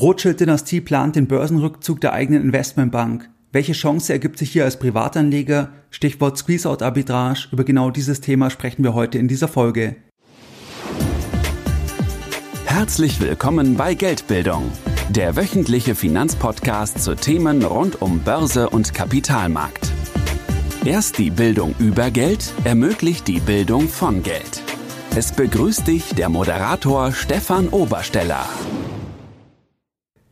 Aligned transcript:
Rothschild-Dynastie 0.00 0.80
plant 0.80 1.14
den 1.16 1.26
Börsenrückzug 1.26 2.00
der 2.00 2.14
eigenen 2.14 2.42
Investmentbank. 2.42 3.28
Welche 3.52 3.74
Chance 3.74 4.14
ergibt 4.14 4.38
sich 4.38 4.50
hier 4.50 4.64
als 4.64 4.78
Privatanleger? 4.78 5.68
Stichwort 5.90 6.38
Squeeze-Out-Arbitrage. 6.38 7.48
Über 7.52 7.64
genau 7.64 7.90
dieses 7.90 8.22
Thema 8.22 8.48
sprechen 8.48 8.82
wir 8.82 8.94
heute 8.94 9.18
in 9.18 9.28
dieser 9.28 9.48
Folge. 9.48 9.96
Herzlich 12.64 13.20
willkommen 13.20 13.76
bei 13.76 13.92
Geldbildung, 13.92 14.72
der 15.10 15.36
wöchentliche 15.36 15.94
Finanzpodcast 15.94 17.00
zu 17.00 17.14
Themen 17.14 17.62
rund 17.62 18.00
um 18.00 18.20
Börse 18.20 18.70
und 18.70 18.94
Kapitalmarkt. 18.94 19.92
Erst 20.86 21.18
die 21.18 21.30
Bildung 21.30 21.74
über 21.78 22.10
Geld 22.10 22.54
ermöglicht 22.64 23.28
die 23.28 23.40
Bildung 23.40 23.86
von 23.86 24.22
Geld. 24.22 24.62
Es 25.14 25.32
begrüßt 25.32 25.86
dich 25.86 26.14
der 26.14 26.30
Moderator 26.30 27.12
Stefan 27.12 27.68
Obersteller. 27.68 28.48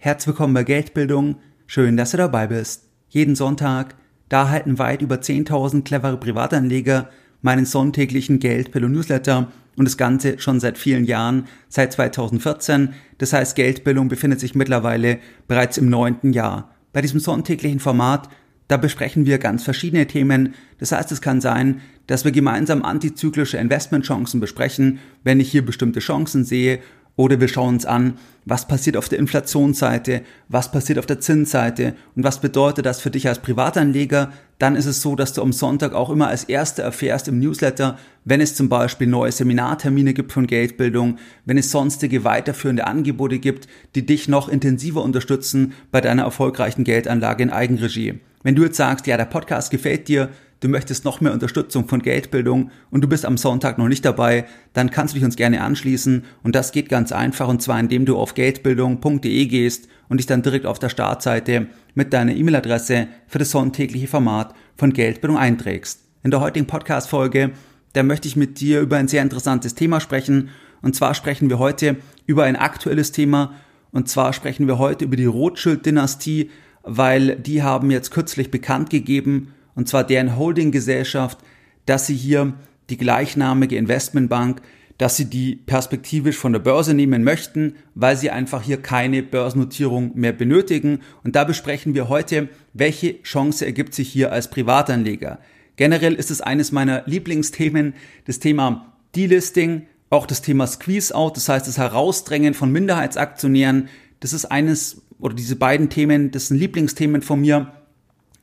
Herzlich 0.00 0.28
willkommen 0.28 0.54
bei 0.54 0.62
Geldbildung. 0.62 1.38
Schön, 1.66 1.96
dass 1.96 2.12
du 2.12 2.18
dabei 2.18 2.46
bist. 2.46 2.84
Jeden 3.08 3.34
Sonntag, 3.34 3.96
da 4.28 4.48
halten 4.48 4.78
weit 4.78 5.02
über 5.02 5.16
10.000 5.16 5.82
clevere 5.82 6.16
Privatanleger 6.16 7.10
meinen 7.42 7.66
sonntäglichen 7.66 8.38
Geldbildung 8.38 8.92
Newsletter 8.92 9.50
und 9.74 9.86
das 9.86 9.96
Ganze 9.96 10.38
schon 10.38 10.60
seit 10.60 10.78
vielen 10.78 11.04
Jahren, 11.04 11.48
seit 11.68 11.92
2014. 11.94 12.94
Das 13.18 13.32
heißt, 13.32 13.56
Geldbildung 13.56 14.06
befindet 14.06 14.38
sich 14.38 14.54
mittlerweile 14.54 15.18
bereits 15.48 15.78
im 15.78 15.90
neunten 15.90 16.32
Jahr. 16.32 16.70
Bei 16.92 17.00
diesem 17.00 17.18
sonntäglichen 17.18 17.80
Format, 17.80 18.28
da 18.68 18.76
besprechen 18.76 19.26
wir 19.26 19.38
ganz 19.38 19.64
verschiedene 19.64 20.06
Themen. 20.06 20.54
Das 20.78 20.92
heißt, 20.92 21.10
es 21.10 21.20
kann 21.20 21.40
sein, 21.40 21.80
dass 22.06 22.24
wir 22.24 22.30
gemeinsam 22.30 22.84
antizyklische 22.84 23.56
Investmentchancen 23.56 24.38
besprechen, 24.38 25.00
wenn 25.24 25.40
ich 25.40 25.50
hier 25.50 25.66
bestimmte 25.66 25.98
Chancen 25.98 26.44
sehe 26.44 26.78
oder 27.18 27.40
wir 27.40 27.48
schauen 27.48 27.74
uns 27.74 27.84
an, 27.84 28.14
was 28.44 28.68
passiert 28.68 28.96
auf 28.96 29.08
der 29.08 29.18
Inflationsseite, 29.18 30.22
was 30.48 30.70
passiert 30.70 31.00
auf 31.00 31.06
der 31.06 31.18
Zinsseite 31.18 31.94
und 32.14 32.22
was 32.22 32.40
bedeutet 32.40 32.86
das 32.86 33.00
für 33.00 33.10
dich 33.10 33.26
als 33.26 33.40
Privatanleger. 33.40 34.32
Dann 34.60 34.76
ist 34.76 34.86
es 34.86 35.02
so, 35.02 35.16
dass 35.16 35.32
du 35.32 35.42
am 35.42 35.52
Sonntag 35.52 35.94
auch 35.94 36.10
immer 36.10 36.28
als 36.28 36.44
Erster 36.44 36.84
erfährst 36.84 37.26
im 37.26 37.40
Newsletter, 37.40 37.98
wenn 38.24 38.40
es 38.40 38.54
zum 38.54 38.68
Beispiel 38.68 39.08
neue 39.08 39.32
Seminartermine 39.32 40.14
gibt 40.14 40.32
von 40.32 40.46
Geldbildung, 40.46 41.18
wenn 41.44 41.58
es 41.58 41.72
sonstige 41.72 42.22
weiterführende 42.22 42.86
Angebote 42.86 43.40
gibt, 43.40 43.66
die 43.96 44.06
dich 44.06 44.28
noch 44.28 44.48
intensiver 44.48 45.02
unterstützen 45.02 45.72
bei 45.90 46.00
deiner 46.00 46.22
erfolgreichen 46.22 46.84
Geldanlage 46.84 47.42
in 47.42 47.50
Eigenregie. 47.50 48.20
Wenn 48.44 48.54
du 48.54 48.62
jetzt 48.62 48.76
sagst, 48.76 49.08
ja, 49.08 49.16
der 49.16 49.24
Podcast 49.24 49.72
gefällt 49.72 50.06
dir, 50.06 50.28
du 50.60 50.68
möchtest 50.68 51.04
noch 51.04 51.20
mehr 51.20 51.32
Unterstützung 51.32 51.88
von 51.88 52.00
Geldbildung 52.00 52.70
und 52.90 53.02
du 53.02 53.08
bist 53.08 53.24
am 53.24 53.36
Sonntag 53.36 53.78
noch 53.78 53.88
nicht 53.88 54.04
dabei, 54.04 54.46
dann 54.72 54.90
kannst 54.90 55.14
du 55.14 55.16
dich 55.16 55.24
uns 55.24 55.36
gerne 55.36 55.62
anschließen. 55.62 56.24
Und 56.42 56.54
das 56.54 56.72
geht 56.72 56.88
ganz 56.88 57.12
einfach 57.12 57.48
und 57.48 57.62
zwar 57.62 57.78
indem 57.78 58.06
du 58.06 58.16
auf 58.16 58.34
geldbildung.de 58.34 59.46
gehst 59.46 59.88
und 60.08 60.18
dich 60.18 60.26
dann 60.26 60.42
direkt 60.42 60.66
auf 60.66 60.78
der 60.78 60.88
Startseite 60.88 61.66
mit 61.94 62.12
deiner 62.12 62.34
E-Mail-Adresse 62.34 63.08
für 63.26 63.38
das 63.38 63.50
sonntägliche 63.50 64.08
Format 64.08 64.54
von 64.76 64.92
Geldbildung 64.92 65.38
einträgst. 65.38 66.04
In 66.22 66.30
der 66.30 66.40
heutigen 66.40 66.66
Podcast-Folge, 66.66 67.52
da 67.92 68.02
möchte 68.02 68.28
ich 68.28 68.36
mit 68.36 68.60
dir 68.60 68.80
über 68.80 68.96
ein 68.96 69.08
sehr 69.08 69.22
interessantes 69.22 69.74
Thema 69.74 70.00
sprechen. 70.00 70.50
Und 70.82 70.94
zwar 70.94 71.14
sprechen 71.14 71.48
wir 71.48 71.58
heute 71.58 71.96
über 72.26 72.44
ein 72.44 72.56
aktuelles 72.56 73.12
Thema. 73.12 73.54
Und 73.92 74.08
zwar 74.08 74.32
sprechen 74.32 74.66
wir 74.66 74.78
heute 74.78 75.04
über 75.04 75.16
die 75.16 75.24
Rothschild-Dynastie, 75.24 76.50
weil 76.82 77.36
die 77.36 77.62
haben 77.62 77.90
jetzt 77.90 78.10
kürzlich 78.10 78.50
bekannt 78.50 78.90
gegeben, 78.90 79.52
und 79.78 79.86
zwar 79.86 80.02
deren 80.02 80.36
Holdinggesellschaft, 80.36 81.38
dass 81.86 82.08
sie 82.08 82.16
hier 82.16 82.54
die 82.90 82.96
gleichnamige 82.96 83.76
Investmentbank, 83.76 84.60
dass 84.98 85.16
sie 85.16 85.26
die 85.26 85.54
perspektivisch 85.54 86.36
von 86.36 86.52
der 86.52 86.58
Börse 86.58 86.94
nehmen 86.94 87.22
möchten, 87.22 87.76
weil 87.94 88.16
sie 88.16 88.30
einfach 88.30 88.64
hier 88.64 88.78
keine 88.82 89.22
Börsennotierung 89.22 90.10
mehr 90.16 90.32
benötigen. 90.32 90.98
Und 91.22 91.36
da 91.36 91.44
besprechen 91.44 91.94
wir 91.94 92.08
heute, 92.08 92.48
welche 92.72 93.22
Chance 93.22 93.66
ergibt 93.66 93.94
sich 93.94 94.08
hier 94.08 94.32
als 94.32 94.50
Privatanleger. 94.50 95.38
Generell 95.76 96.14
ist 96.14 96.32
es 96.32 96.40
eines 96.40 96.72
meiner 96.72 97.04
Lieblingsthemen, 97.06 97.94
das 98.24 98.40
Thema 98.40 98.94
Delisting, 99.14 99.86
auch 100.10 100.26
das 100.26 100.42
Thema 100.42 100.66
Squeeze-Out, 100.66 101.36
das 101.36 101.48
heißt 101.48 101.68
das 101.68 101.78
Herausdrängen 101.78 102.54
von 102.54 102.72
Minderheitsaktionären. 102.72 103.90
Das 104.18 104.32
ist 104.32 104.46
eines, 104.46 105.02
oder 105.20 105.36
diese 105.36 105.54
beiden 105.54 105.88
Themen, 105.88 106.32
das 106.32 106.48
sind 106.48 106.58
Lieblingsthemen 106.58 107.22
von 107.22 107.40
mir 107.40 107.77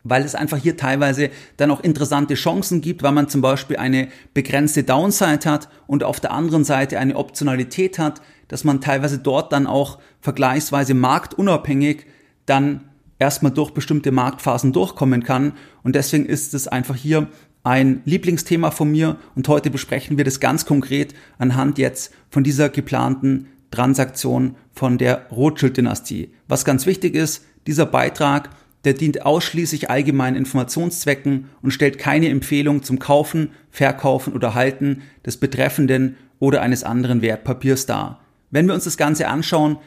weil 0.05 0.23
es 0.23 0.35
einfach 0.35 0.57
hier 0.57 0.77
teilweise 0.77 1.29
dann 1.57 1.71
auch 1.71 1.81
interessante 1.81 2.35
Chancen 2.35 2.79
gibt, 2.79 3.03
weil 3.03 3.11
man 3.11 3.27
zum 3.27 3.41
Beispiel 3.41 3.75
eine 3.75 4.07
begrenzte 4.33 4.83
Downside 4.83 5.49
hat 5.49 5.67
und 5.87 6.03
auf 6.03 6.21
der 6.21 6.31
anderen 6.31 6.63
Seite 6.63 6.99
eine 6.99 7.17
Optionalität 7.17 7.99
hat, 7.99 8.21
dass 8.47 8.63
man 8.63 8.79
teilweise 8.79 9.17
dort 9.17 9.51
dann 9.51 9.67
auch 9.67 9.99
vergleichsweise 10.21 10.93
marktunabhängig 10.93 12.05
dann 12.45 12.81
erstmal 13.17 13.51
durch 13.51 13.71
bestimmte 13.71 14.11
Marktphasen 14.11 14.71
durchkommen 14.71 15.23
kann. 15.23 15.53
Und 15.83 15.95
deswegen 15.95 16.25
ist 16.25 16.53
es 16.53 16.67
einfach 16.67 16.95
hier 16.95 17.27
ein 17.63 18.01
Lieblingsthema 18.05 18.69
von 18.69 18.91
mir 18.91 19.17
und 19.33 19.47
heute 19.47 19.71
besprechen 19.71 20.17
wir 20.17 20.23
das 20.23 20.39
ganz 20.39 20.67
konkret 20.67 21.15
anhand 21.39 21.79
jetzt 21.79 22.13
von 22.29 22.43
dieser 22.43 22.69
geplanten 22.69 23.47
Transaktion 23.71 24.55
von 24.71 24.99
der 24.99 25.25
Rothschild-Dynastie. 25.31 26.31
Was 26.47 26.63
ganz 26.63 26.85
wichtig 26.85 27.15
ist, 27.15 27.43
dieser 27.65 27.87
Beitrag 27.87 28.51
der 28.85 28.93
dient 28.93 29.25
ausschließlich 29.25 29.89
allgemeinen 29.89 30.37
Informationszwecken 30.37 31.49
und 31.61 31.71
stellt 31.71 31.97
keine 31.97 32.29
Empfehlung 32.29 32.83
zum 32.83 32.99
Kaufen, 32.99 33.49
Verkaufen 33.71 34.33
oder 34.33 34.53
Halten 34.53 35.01
des 35.25 35.37
betreffenden 35.37 36.15
oder 36.39 36.61
eines 36.61 36.83
anderen 36.83 37.21
Wertpapiers 37.21 37.85
dar. 37.85 38.21
Wenn 38.51 38.67
wir 38.67 38.75
uns 38.75 38.83
das 38.83 38.97
Ganze 38.97 39.27
anschauen, 39.27 39.77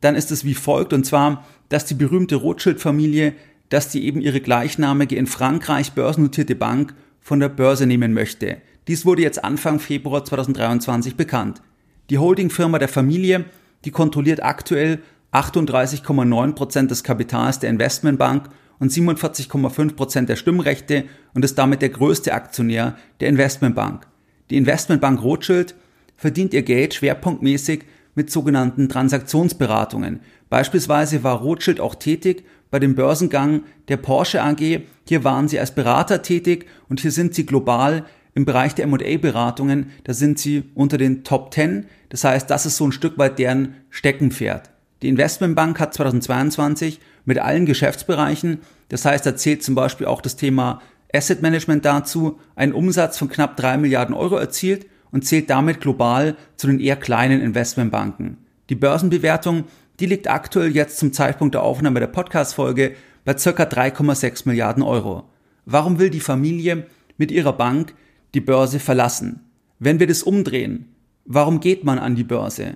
dann 0.00 0.16
ist 0.16 0.30
es 0.30 0.44
wie 0.44 0.54
folgt, 0.54 0.92
und 0.92 1.06
zwar, 1.06 1.46
dass 1.68 1.86
die 1.86 1.94
berühmte 1.94 2.36
Rothschild-Familie, 2.36 3.34
dass 3.68 3.88
die 3.88 4.04
eben 4.04 4.20
ihre 4.20 4.40
gleichnamige 4.40 5.16
in 5.16 5.26
Frankreich 5.26 5.92
börsennotierte 5.92 6.56
Bank 6.56 6.94
von 7.20 7.38
der 7.38 7.48
Börse 7.48 7.86
nehmen 7.86 8.12
möchte. 8.12 8.58
Dies 8.88 9.06
wurde 9.06 9.22
jetzt 9.22 9.44
Anfang 9.44 9.78
Februar 9.78 10.24
2023 10.24 11.14
bekannt. 11.14 11.62
Die 12.08 12.18
Holdingfirma 12.18 12.78
der 12.78 12.88
Familie, 12.88 13.44
die 13.84 13.92
kontrolliert 13.92 14.42
aktuell 14.42 15.00
38,9% 15.32 16.86
des 16.86 17.04
Kapitals 17.04 17.58
der 17.58 17.70
Investmentbank 17.70 18.48
und 18.78 18.90
47,5% 18.90 20.26
der 20.26 20.36
Stimmrechte 20.36 21.04
und 21.34 21.44
ist 21.44 21.58
damit 21.58 21.82
der 21.82 21.90
größte 21.90 22.32
Aktionär 22.32 22.96
der 23.20 23.28
Investmentbank. 23.28 24.06
Die 24.50 24.56
Investmentbank 24.56 25.22
Rothschild 25.22 25.74
verdient 26.16 26.52
ihr 26.54 26.62
Geld 26.62 26.94
schwerpunktmäßig 26.94 27.84
mit 28.14 28.30
sogenannten 28.30 28.88
Transaktionsberatungen. 28.88 30.20
Beispielsweise 30.48 31.22
war 31.22 31.40
Rothschild 31.40 31.80
auch 31.80 31.94
tätig 31.94 32.44
bei 32.70 32.78
dem 32.78 32.94
Börsengang 32.94 33.62
der 33.88 33.96
Porsche 33.98 34.42
AG. 34.42 34.80
Hier 35.06 35.24
waren 35.24 35.48
sie 35.48 35.60
als 35.60 35.74
Berater 35.74 36.22
tätig 36.22 36.66
und 36.88 37.00
hier 37.00 37.12
sind 37.12 37.34
sie 37.34 37.46
global 37.46 38.04
im 38.34 38.44
Bereich 38.44 38.74
der 38.74 38.84
M&A-Beratungen, 38.84 39.90
da 40.04 40.14
sind 40.14 40.38
sie 40.38 40.64
unter 40.74 40.98
den 40.98 41.24
Top 41.24 41.52
10. 41.52 41.86
Das 42.10 42.24
heißt, 42.24 42.48
das 42.48 42.66
ist 42.66 42.76
so 42.76 42.86
ein 42.86 42.92
Stück 42.92 43.18
weit 43.18 43.38
deren 43.38 43.74
Steckenpferd. 43.90 44.70
Die 45.02 45.08
Investmentbank 45.08 45.80
hat 45.80 45.94
2022 45.94 47.00
mit 47.24 47.38
allen 47.38 47.66
Geschäftsbereichen, 47.66 48.58
das 48.88 49.04
heißt, 49.04 49.24
da 49.24 49.36
zählt 49.36 49.62
zum 49.62 49.74
Beispiel 49.74 50.06
auch 50.06 50.20
das 50.20 50.36
Thema 50.36 50.82
Asset 51.12 51.42
Management 51.42 51.84
dazu, 51.84 52.38
einen 52.54 52.72
Umsatz 52.72 53.18
von 53.18 53.28
knapp 53.28 53.56
drei 53.56 53.76
Milliarden 53.76 54.14
Euro 54.14 54.36
erzielt 54.36 54.86
und 55.10 55.24
zählt 55.24 55.50
damit 55.50 55.80
global 55.80 56.36
zu 56.56 56.66
den 56.66 56.80
eher 56.80 56.96
kleinen 56.96 57.40
Investmentbanken. 57.40 58.38
Die 58.68 58.74
Börsenbewertung, 58.74 59.64
die 59.98 60.06
liegt 60.06 60.28
aktuell 60.28 60.74
jetzt 60.74 60.98
zum 60.98 61.12
Zeitpunkt 61.12 61.54
der 61.54 61.62
Aufnahme 61.62 62.00
der 62.00 62.06
Podcast-Folge 62.06 62.94
bei 63.24 63.36
circa 63.36 63.64
3,6 63.64 64.42
Milliarden 64.46 64.82
Euro. 64.82 65.24
Warum 65.66 65.98
will 65.98 66.10
die 66.10 66.20
Familie 66.20 66.86
mit 67.16 67.30
ihrer 67.30 67.52
Bank 67.52 67.94
die 68.34 68.40
Börse 68.40 68.78
verlassen? 68.78 69.40
Wenn 69.78 69.98
wir 69.98 70.06
das 70.06 70.22
umdrehen, 70.22 70.94
warum 71.24 71.60
geht 71.60 71.84
man 71.84 71.98
an 71.98 72.14
die 72.14 72.24
Börse? 72.24 72.74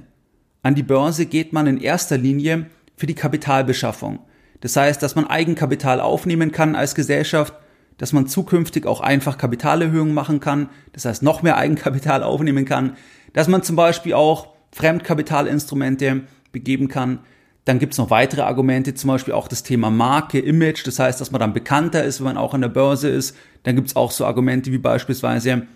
An 0.64 0.74
die 0.74 0.82
Börse 0.82 1.26
geht 1.26 1.52
man 1.52 1.66
in 1.66 1.76
erster 1.76 2.16
Linie 2.16 2.70
für 2.96 3.04
die 3.06 3.14
Kapitalbeschaffung. 3.14 4.20
Das 4.62 4.74
heißt, 4.76 5.02
dass 5.02 5.14
man 5.14 5.26
Eigenkapital 5.26 6.00
aufnehmen 6.00 6.52
kann 6.52 6.74
als 6.74 6.94
Gesellschaft, 6.94 7.52
dass 7.98 8.14
man 8.14 8.28
zukünftig 8.28 8.86
auch 8.86 9.02
einfach 9.02 9.36
Kapitalerhöhungen 9.36 10.14
machen 10.14 10.40
kann, 10.40 10.70
das 10.94 11.04
heißt 11.04 11.22
noch 11.22 11.42
mehr 11.42 11.56
Eigenkapital 11.58 12.22
aufnehmen 12.22 12.64
kann, 12.64 12.96
dass 13.34 13.46
man 13.46 13.62
zum 13.62 13.76
Beispiel 13.76 14.14
auch 14.14 14.54
Fremdkapitalinstrumente 14.72 16.22
begeben 16.50 16.88
kann. 16.88 17.18
Dann 17.66 17.78
gibt's 17.78 17.98
noch 17.98 18.08
weitere 18.08 18.40
Argumente, 18.40 18.94
zum 18.94 19.08
Beispiel 19.08 19.34
auch 19.34 19.48
das 19.48 19.64
Thema 19.64 19.90
Marke, 19.90 20.38
Image, 20.38 20.86
das 20.86 20.98
heißt, 20.98 21.20
dass 21.20 21.30
man 21.30 21.40
dann 21.40 21.52
bekannter 21.52 22.04
ist, 22.04 22.20
wenn 22.20 22.28
man 22.28 22.38
auch 22.38 22.54
an 22.54 22.62
der 22.62 22.68
Börse 22.68 23.10
ist. 23.10 23.36
Dann 23.64 23.76
gibt's 23.76 23.96
auch 23.96 24.10
so 24.10 24.24
Argumente 24.24 24.72
wie 24.72 24.78
beispielsweise, 24.78 25.66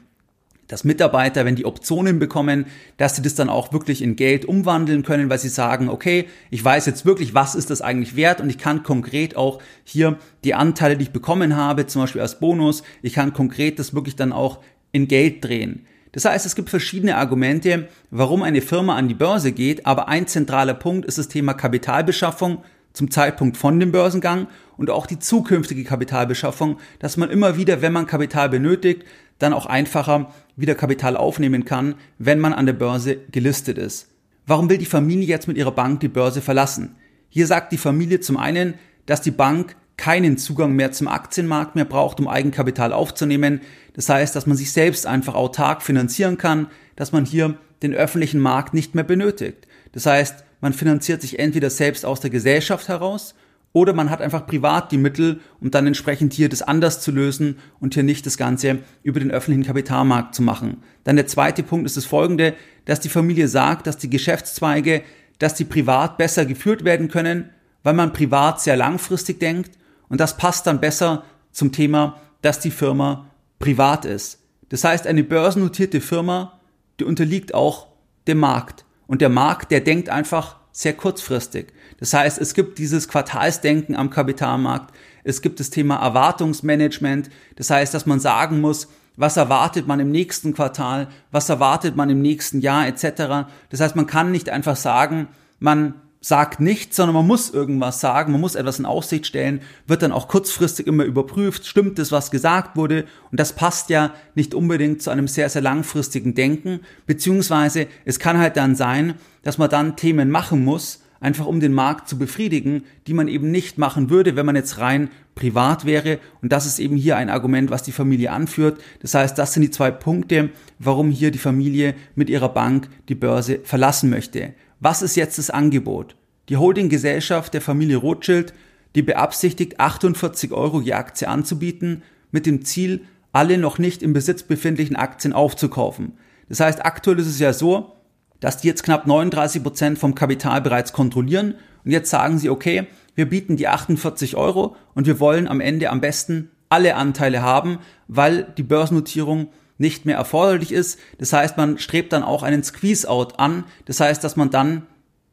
dass 0.69 0.85
Mitarbeiter, 0.85 1.45
wenn 1.45 1.57
die 1.57 1.65
Optionen 1.65 2.19
bekommen, 2.19 2.67
dass 2.99 3.17
sie 3.17 3.23
das 3.23 3.35
dann 3.35 3.49
auch 3.49 3.73
wirklich 3.73 4.03
in 4.03 4.17
Geld 4.17 4.45
umwandeln 4.45 5.03
können, 5.03 5.29
weil 5.29 5.39
sie 5.39 5.49
sagen, 5.49 5.89
okay, 5.89 6.29
ich 6.51 6.65
weiß 6.65 6.87
jetzt 6.87 7.05
wirklich, 7.05 7.35
was 7.35 7.55
ist 7.55 7.71
das 7.71 7.81
eigentlich 7.83 8.15
wert 8.15 8.41
und 8.41 8.51
ich 8.51 8.59
kann 8.59 8.83
konkret 8.83 9.37
auch 9.37 9.61
hier 9.83 10.19
die 10.45 10.55
Anteile, 10.55 10.97
die 10.97 11.05
ich 11.05 11.13
bekommen 11.13 11.57
habe, 11.57 11.87
zum 11.87 12.03
Beispiel 12.03 12.21
als 12.21 12.39
Bonus, 12.39 12.83
ich 13.03 13.15
kann 13.15 13.33
konkret 13.33 13.79
das 13.79 13.95
wirklich 13.95 14.15
dann 14.15 14.33
auch 14.33 14.61
in 14.93 15.09
Geld 15.09 15.45
drehen. 15.45 15.87
Das 16.13 16.25
heißt, 16.25 16.47
es 16.47 16.55
gibt 16.55 16.71
verschiedene 16.71 17.17
Argumente, 17.17 17.89
warum 18.11 18.43
eine 18.43 18.63
Firma 18.63 18.97
an 18.97 19.09
die 19.09 19.15
Börse 19.15 19.53
geht, 19.53 19.87
aber 19.87 20.09
ein 20.09 20.27
zentraler 20.27 20.75
Punkt 20.75 21.07
ist 21.07 21.19
das 21.19 21.29
Thema 21.29 21.55
Kapitalbeschaffung 21.55 22.63
zum 22.93 23.11
Zeitpunkt 23.11 23.57
von 23.57 23.79
dem 23.79 23.93
Börsengang 23.93 24.49
und 24.77 24.91
auch 24.91 25.07
die 25.07 25.19
zukünftige 25.19 25.85
Kapitalbeschaffung, 25.85 26.79
dass 26.99 27.17
man 27.17 27.31
immer 27.31 27.57
wieder, 27.57 27.83
wenn 27.83 27.93
man 27.93 28.07
Kapital 28.07 28.49
benötigt, 28.49 29.05
dann 29.39 29.53
auch 29.53 29.67
einfacher 29.67 30.33
wieder 30.57 30.75
Kapital 30.75 31.17
aufnehmen 31.17 31.65
kann, 31.65 31.95
wenn 32.19 32.41
man 32.41 32.53
an 32.53 32.67
der 32.67 32.73
Börse 32.73 33.17
gelistet 33.31 33.79
ist. 33.79 34.09
Warum 34.47 34.71
will 34.71 34.79
die 34.79 34.87
Familie 34.87 35.27
jetzt 35.27 35.47
mit 35.47 35.57
ihrer 35.57 35.73
Bank 35.73 36.01
die 36.01 36.09
Börse 36.09 36.41
verlassen? 36.41 36.97
Hier 37.29 37.47
sagt 37.47 37.73
die 37.73 37.79
Familie 37.79 38.21
zum 38.21 38.37
einen, 38.37 38.75
dass 39.07 39.21
die 39.21 39.31
Bank 39.31 39.77
keinen 39.99 40.39
Zugang 40.39 40.73
mehr 40.73 40.93
zum 40.93 41.09
Aktienmarkt 41.09 41.75
mehr 41.75 41.85
braucht, 41.85 42.21
um 42.21 42.29
Eigenkapital 42.29 42.93
aufzunehmen. 42.93 43.61
Das 43.95 44.09
heißt, 44.09 44.35
dass 44.35 44.47
man 44.47 44.57
sich 44.57 44.73
selbst 44.73 45.07
einfach 45.07 45.35
autark 45.35 45.83
finanzieren 45.83 46.39
kann, 46.39 46.69
dass 46.97 47.13
man 47.13 47.25
hier 47.25 47.59
den 47.83 47.95
öffentlichen 47.95 48.41
Markt 48.41 48.75
nicht 48.75 48.95
mehr 48.95 49.05
benötigt. 49.05 49.67
Das 49.93 50.07
heißt, 50.07 50.45
man 50.61 50.73
finanziert 50.73 51.23
sich 51.23 51.39
entweder 51.39 51.71
selbst 51.71 52.05
aus 52.05 52.21
der 52.21 52.31
Gesellschaft 52.31 52.89
heraus 52.89 53.35
oder 53.73 53.93
man 53.93 54.11
hat 54.11 54.21
einfach 54.21 54.47
privat 54.47 54.91
die 54.93 54.99
Mittel, 54.99 55.41
um 55.61 55.71
dann 55.71 55.87
entsprechend 55.87 56.33
hier 56.33 56.49
das 56.49 56.63
anders 56.63 57.01
zu 57.01 57.11
lösen 57.11 57.59
und 57.81 57.95
hier 57.95 58.03
nicht 58.03 58.27
das 58.27 58.39
Ganze 58.39 58.79
über 59.03 59.21
den 59.21 59.31
öffentlichen 59.31 59.67
Kapitalmarkt 59.67 60.35
zu 60.35 60.43
machen. 60.43 60.83
Dann 61.05 61.17
der 61.17 61.27
zweite 61.27 61.63
Punkt 61.63 61.87
ist 61.87 61.97
das 61.97 62.05
folgende, 62.05 62.55
dass 62.87 63.01
die 63.01 63.09
Familie 63.09 63.49
sagt, 63.49 63.87
dass 63.87 63.99
die 63.99 64.11
Geschäftszweige, 64.11 65.03
dass 65.39 65.55
die 65.55 65.65
privat 65.65 66.19
besser 66.19 66.47
geführt 66.47 66.85
werden 66.85 67.09
können, 67.09 67.51
weil 67.83 67.95
man 67.95 68.13
privat 68.13 68.61
sehr 68.61 68.77
langfristig 68.77 69.39
denkt 69.39 69.73
und 70.09 70.21
das 70.21 70.37
passt 70.37 70.67
dann 70.67 70.81
besser 70.81 71.25
zum 71.53 71.71
Thema, 71.73 72.21
dass 72.43 72.61
die 72.61 72.71
Firma 72.71 73.31
privat 73.59 74.05
ist. 74.05 74.41
Das 74.71 74.85
heißt, 74.85 75.07
eine 75.07 75.25
börsennotierte 75.25 76.01
Firma, 76.01 76.61
die 77.01 77.05
unterliegt 77.05 77.55
auch 77.55 77.89
dem 78.27 78.39
Markt. 78.39 78.85
Und 79.09 79.21
der 79.21 79.31
Markt, 79.31 79.73
der 79.73 79.81
denkt 79.81 80.11
einfach 80.11 80.57
sehr 80.71 80.93
kurzfristig. 80.93 81.73
Das 81.99 82.15
heißt, 82.15 82.39
es 82.39 82.55
gibt 82.55 82.79
dieses 82.79 83.09
Quartalsdenken 83.09 83.97
am 83.97 84.11
Kapitalmarkt. 84.11 84.95
Es 85.25 85.43
gibt 85.43 85.59
das 85.59 85.71
Thema 85.71 85.97
Erwartungsmanagement. 85.97 87.31
Das 87.57 87.71
heißt, 87.71 87.93
dass 87.93 88.07
man 88.07 88.21
sagen 88.21 88.61
muss, 88.61 88.87
was 89.17 89.37
erwartet 89.37 89.89
man 89.89 89.99
im 89.99 90.13
nächsten 90.13 90.55
Quartal, 90.55 91.09
was 91.33 91.49
erwartet 91.49 91.97
man 91.97 92.11
im 92.11 92.23
nächsten 92.23 92.61
Jahr 92.61 92.87
etc. 92.87 93.49
Das 93.71 93.81
heißt, 93.81 93.97
man 93.97 94.07
kann 94.07 94.31
nicht 94.31 94.51
einfach 94.51 94.77
sagen, 94.77 95.27
man 95.59 95.95
sagt 96.21 96.61
nichts, 96.61 96.97
sondern 96.97 97.15
man 97.15 97.27
muss 97.27 97.51
irgendwas 97.51 98.01
sagen, 98.01 98.33
man 98.33 98.41
muss 98.41 98.57
etwas 98.57 98.79
in 98.79 98.87
Aussicht 98.87 99.27
stellen, 99.27 99.61
wird 99.87 100.03
dann 100.03 100.13
auch 100.13 100.29
kurzfristig 100.29 100.87
immer 100.87 101.05
überprüft, 101.05 101.67
stimmt 101.67 101.99
es, 101.99 102.11
was 102.11 102.31
gesagt 102.31 102.77
wurde 102.77 103.05
und 103.31 103.39
das 103.39 103.53
passt 103.53 103.89
ja 103.89 104.13
nicht 104.35 104.55
unbedingt 104.55 105.01
zu 105.01 105.11
einem 105.11 105.29
sehr, 105.29 105.49
sehr 105.49 105.63
langfristigen 105.63 106.35
Denken, 106.35 106.81
beziehungsweise 107.07 107.87
es 108.05 108.19
kann 108.19 108.39
halt 108.39 108.57
dann 108.57 108.75
sein, 108.75 109.15
dass 109.43 109.59
man 109.59 109.71
dann 109.71 109.97
Themen 109.97 110.31
machen 110.31 110.65
muss, 110.65 111.01
einfach 111.21 111.47
um 111.47 111.61
den 111.61 111.73
Markt 111.73 112.09
zu 112.09 112.19
befriedigen, 112.19 112.85
die 113.07 113.15
man 113.15 113.29
eben 113.29 113.51
nicht 113.51 113.79
machen 113.79 114.11
würde, 114.11 114.37
wenn 114.37 114.47
man 114.47 114.57
jetzt 114.57 114.79
rein 114.79 115.11
privat 115.35 115.85
wäre. 115.85 116.19
Und 116.43 116.53
das 116.53 116.67
ist 116.67 116.79
eben 116.79 116.97
hier 116.97 117.17
ein 117.17 117.31
Argument, 117.31 117.71
was 117.71 117.83
die 117.83 117.93
Familie 117.93 118.31
anführt. 118.33 118.81
Das 119.01 119.15
heißt, 119.15 119.37
das 119.39 119.53
sind 119.53 119.63
die 119.63 119.71
zwei 119.71 119.91
Punkte, 119.91 120.51
warum 120.79 121.11
hier 121.11 121.31
die 121.31 121.39
Familie 121.39 121.95
mit 122.15 122.31
ihrer 122.31 122.49
Bank 122.49 122.89
die 123.09 123.15
Börse 123.15 123.61
verlassen 123.65 124.11
möchte. 124.11 124.55
Was 124.81 125.03
ist 125.03 125.17
jetzt 125.17 125.39
das 125.39 125.51
Angebot? 125.51 126.15
Die 126.49 126.57
Holdinggesellschaft 126.57 127.53
der 127.53 127.61
Familie 127.61 127.97
Rothschild, 127.97 128.55
die 128.95 129.03
beabsichtigt, 129.03 129.81
48 129.81 130.53
Euro 130.53 130.81
je 130.81 130.93
Aktie 130.93 131.29
anzubieten, 131.29 132.03
mit 132.31 132.47
dem 132.47 132.65
Ziel, 132.65 133.03
alle 133.33 133.59
noch 133.59 133.79
nicht 133.79 134.03
im 134.03 134.13
Besitz 134.13 134.45
befindlichen 134.45 134.97
Aktien 134.97 135.33
aufzukaufen. 135.33 136.13
Das 136.49 136.61
heißt, 136.61 136.85
aktuell 136.85 137.19
ist 137.19 137.27
es 137.27 137.41
ja 137.41 137.53
so, 137.53 137.93
dass 138.41 138.59
die 138.59 138.69
jetzt 138.69 138.85
knapp 138.85 139.07
39 139.07 139.63
Prozent 139.63 139.99
vom 139.99 140.15
Kapital 140.15 140.61
bereits 140.61 140.93
kontrollieren 140.93 141.55
und 141.85 141.91
jetzt 141.91 142.11
sagen 142.11 142.39
sie, 142.39 142.49
okay, 142.49 142.87
wir 143.15 143.29
bieten 143.29 143.57
die 143.57 143.67
48 143.67 144.37
Euro 144.37 144.77
und 144.95 145.07
wir 145.07 145.19
wollen 145.19 145.49
am 145.49 145.61
Ende 145.61 145.91
am 145.91 146.01
besten 146.01 146.51
alle 146.69 146.95
Anteile 146.95 147.43
haben, 147.43 147.79
weil 148.07 148.45
die 148.57 148.63
Börsennotierung 148.63 149.49
nicht 149.79 150.05
mehr 150.05 150.17
erforderlich 150.17 150.73
ist. 150.73 150.99
Das 151.19 151.33
heißt, 151.33 151.57
man 151.57 151.79
strebt 151.79 152.13
dann 152.13 152.23
auch 152.23 152.43
einen 152.43 152.63
Squeeze-out 152.63 153.39
an. 153.39 153.65
Das 153.87 154.01
heißt, 154.01 154.23
dass 154.23 154.37
man 154.37 154.51
dann 154.51 154.87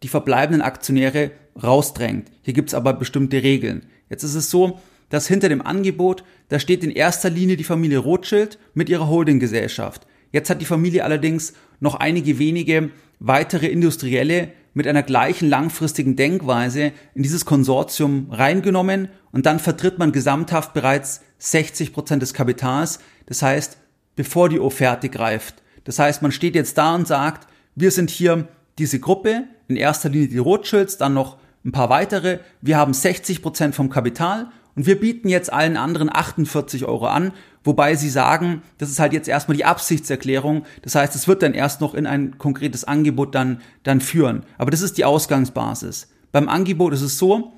die 0.04 0.08
verbleibenden 0.08 0.62
Aktionäre 0.62 1.32
rausdrängt. 1.62 2.32
Hier 2.42 2.54
gibt 2.54 2.70
es 2.70 2.76
aber 2.76 2.94
bestimmte 2.94 3.44
Regeln. 3.44 3.86
Jetzt 4.10 4.24
ist 4.24 4.36
es 4.36 4.50
so, 4.50 4.80
dass 5.10 5.28
hinter 5.28 5.50
dem 5.50 5.62
Angebot, 5.62 6.24
da 6.50 6.60
steht 6.60 6.84
in 6.84 6.92
erster 6.92 7.30
Linie 7.30 7.58
die 7.58 7.64
Familie 7.64 8.00
Rothschild 8.00 8.60
mit 8.74 8.90
ihrer 8.90 9.08
Holdinggesellschaft. 9.08 10.06
Jetzt 10.32 10.50
hat 10.50 10.62
die 10.62 10.66
Familie 10.66 11.04
allerdings 11.04 11.54
noch 11.80 11.96
einige 11.96 12.40
wenige 12.40 12.90
weitere 13.20 13.68
Industrielle 13.68 14.50
mit 14.74 14.88
einer 14.88 15.04
gleichen 15.04 15.50
langfristigen 15.50 16.16
Denkweise 16.16 16.92
in 17.14 17.24
dieses 17.24 17.46
Konsortium 17.46 18.28
reingenommen 18.30 19.08
und 19.32 19.46
dann 19.46 19.60
vertritt 19.60 19.98
man 19.98 20.12
gesamthaft 20.12 20.74
bereits 20.74 21.22
60 21.38 21.94
Prozent 21.94 22.22
des 22.22 22.34
Kapitals. 22.34 23.00
Das 23.26 23.42
heißt, 23.42 23.78
bevor 24.16 24.50
die 24.50 24.60
Offerte 24.60 25.10
greift. 25.10 25.62
Das 25.84 26.00
heißt, 26.00 26.22
man 26.22 26.32
steht 26.32 26.56
jetzt 26.56 26.78
da 26.78 26.96
und 26.96 27.08
sagt, 27.08 27.48
wir 27.76 27.92
sind 27.92 28.10
hier 28.10 28.48
diese 28.78 29.00
Gruppe, 29.00 29.44
in 29.68 29.76
erster 29.76 30.10
Linie 30.10 30.28
die 30.28 30.38
Rothschilds, 30.38 30.98
dann 30.98 31.14
noch 31.14 31.38
ein 31.64 31.72
paar 31.72 31.90
weitere. 31.90 32.40
Wir 32.62 32.78
haben 32.78 32.94
60 32.94 33.42
Prozent 33.42 33.76
vom 33.76 33.90
Kapital 33.90 34.48
und 34.76 34.86
wir 34.86 35.00
bieten 35.00 35.30
jetzt 35.30 35.52
allen 35.52 35.78
anderen 35.78 36.14
48 36.14 36.86
Euro 36.86 37.08
an, 37.08 37.32
wobei 37.64 37.96
sie 37.96 38.10
sagen, 38.10 38.62
das 38.78 38.90
ist 38.90 39.00
halt 39.00 39.14
jetzt 39.14 39.28
erstmal 39.28 39.58
die 39.58 39.66
Absichtserklärung. 39.66 40.66
Das 40.82 40.96
heißt, 40.96 41.16
es 41.16 41.28
wird 41.28 41.42
dann 41.42 41.54
erst 41.54 41.82
noch 41.82 41.96
in 41.96 42.06
ein 42.06 42.38
konkretes 42.38 42.84
Angebot 42.84 43.34
dann, 43.34 43.62
dann 43.84 44.02
führen. 44.02 44.44
Aber 44.58 44.72
das 44.72 44.82
ist 44.82 44.98
die 44.98 45.06
Ausgangsbasis. 45.06 46.10
Beim 46.32 46.50
Angebot 46.50 46.94
ist 46.94 47.02
es 47.02 47.18
so, 47.18 47.54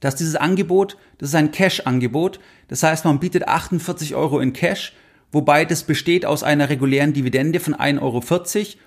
dass 0.00 0.16
dieses 0.16 0.36
Angebot, 0.36 0.98
das 1.18 1.30
ist 1.30 1.34
ein 1.34 1.50
Cash-Angebot. 1.50 2.38
Das 2.68 2.82
heißt, 2.82 3.06
man 3.06 3.20
bietet 3.20 3.48
48 3.48 4.14
Euro 4.14 4.38
in 4.38 4.52
Cash 4.52 4.92
wobei 5.34 5.64
das 5.64 5.82
besteht 5.82 6.24
aus 6.24 6.42
einer 6.42 6.70
regulären 6.70 7.12
Dividende 7.12 7.60
von 7.60 7.74
1,40 7.74 8.00
Euro 8.00 8.22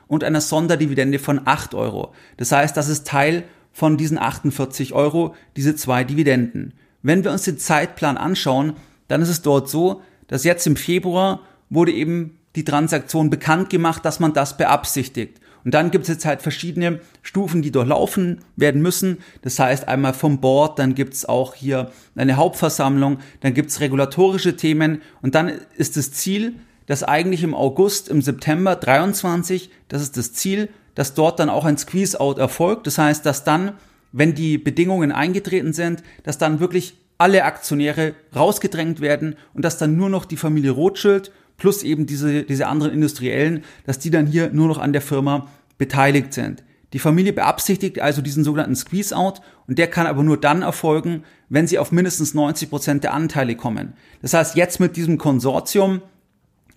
und 0.08 0.24
einer 0.24 0.42
Sonderdividende 0.42 1.20
von 1.20 1.42
8 1.46 1.76
Euro. 1.76 2.14
Das 2.38 2.52
heißt, 2.52 2.76
das 2.76 2.88
ist 2.88 3.06
Teil 3.06 3.44
von 3.74 3.98
diesen 3.98 4.18
48 4.18 4.94
Euro, 4.94 5.36
diese 5.56 5.76
zwei 5.76 6.04
Dividenden. 6.04 6.74
Wenn 7.04 7.24
wir 7.24 7.32
uns 7.32 7.44
den 7.44 7.60
Zeitplan 7.60 8.18
anschauen, 8.18 8.74
dann 9.08 9.22
ist 9.22 9.30
es 9.30 9.42
dort 9.42 9.70
so, 9.70 10.02
dass 10.28 10.44
jetzt 10.46 10.66
im 10.66 10.76
Februar 10.76 11.42
wurde 11.70 11.92
eben 11.92 12.40
die 12.56 12.64
Transaktion 12.64 13.30
bekannt 13.30 13.70
gemacht, 13.70 14.04
dass 14.04 14.20
man 14.20 14.34
das 14.34 14.58
beabsichtigt. 14.58 15.40
Und 15.68 15.74
dann 15.74 15.92
gibt 15.92 16.04
es 16.04 16.08
jetzt 16.08 16.26
halt 16.26 16.42
verschiedene 16.42 17.02
Stufen, 17.24 17.62
die 17.62 17.72
durchlaufen 17.72 18.40
werden 18.56 18.82
müssen. 18.82 19.18
Das 19.42 19.60
heißt 19.60 19.90
einmal 19.90 20.14
vom 20.14 20.40
Board, 20.40 20.80
dann 20.80 20.96
gibt 20.96 21.14
es 21.14 21.26
auch 21.26 21.56
hier 21.56 21.92
eine 22.16 22.38
Hauptversammlung, 22.38 23.18
dann 23.42 23.54
gibt 23.54 23.70
es 23.70 23.82
regulatorische 23.82 24.56
Themen 24.56 25.02
und 25.22 25.36
dann 25.36 25.52
ist 25.76 25.98
das 25.98 26.14
Ziel, 26.14 26.54
dass 26.86 27.04
eigentlich 27.04 27.44
im 27.44 27.54
August, 27.54 28.08
im 28.08 28.22
September 28.22 28.78
23, 28.78 29.70
das 29.90 30.02
ist 30.02 30.16
das 30.16 30.32
Ziel, 30.32 30.70
dass 30.96 31.16
dort 31.16 31.38
dann 31.38 31.50
auch 31.50 31.66
ein 31.66 31.78
Squeeze-out 31.78 32.38
erfolgt. 32.38 32.88
Das 32.88 32.98
heißt, 32.98 33.26
dass 33.26 33.44
dann, 33.44 33.74
wenn 34.14 34.36
die 34.36 34.58
Bedingungen 34.58 35.12
eingetreten 35.12 35.74
sind, 35.74 36.02
dass 36.24 36.38
dann 36.38 36.62
wirklich 36.62 36.96
alle 37.18 37.44
Aktionäre 37.44 38.14
rausgedrängt 38.34 39.02
werden 39.02 39.36
und 39.54 39.66
dass 39.66 39.78
dann 39.78 39.98
nur 39.98 40.10
noch 40.10 40.24
die 40.24 40.38
Familie 40.38 40.72
Rothschild 40.72 41.34
plus 41.58 41.84
eben 41.84 42.06
diese, 42.06 42.44
diese 42.44 42.68
anderen 42.68 42.94
Industriellen, 42.94 43.64
dass 43.86 44.00
die 44.00 44.12
dann 44.12 44.28
hier 44.28 44.52
nur 44.52 44.68
noch 44.68 44.78
an 44.78 44.94
der 44.94 45.02
Firma 45.02 45.50
beteiligt 45.78 46.34
sind. 46.34 46.64
Die 46.94 47.00
Familie 47.00 47.34
beabsichtigt 47.34 48.00
also 48.00 48.22
diesen 48.22 48.44
sogenannten 48.44 48.76
Squeeze-out 48.76 49.42
und 49.68 49.78
der 49.78 49.88
kann 49.88 50.08
aber 50.08 50.24
nur 50.24 50.40
dann 50.40 50.62
erfolgen, 50.62 51.24
wenn 51.50 51.68
sie 51.68 51.80
auf 51.80 51.92
mindestens 51.92 52.34
90 52.34 52.70
Prozent 52.70 53.04
der 53.04 53.14
Anteile 53.14 53.56
kommen. 53.56 53.94
Das 54.22 54.34
heißt, 54.34 54.56
jetzt 54.56 54.80
mit 54.80 54.96
diesem 54.96 55.18
Konsortium 55.18 56.02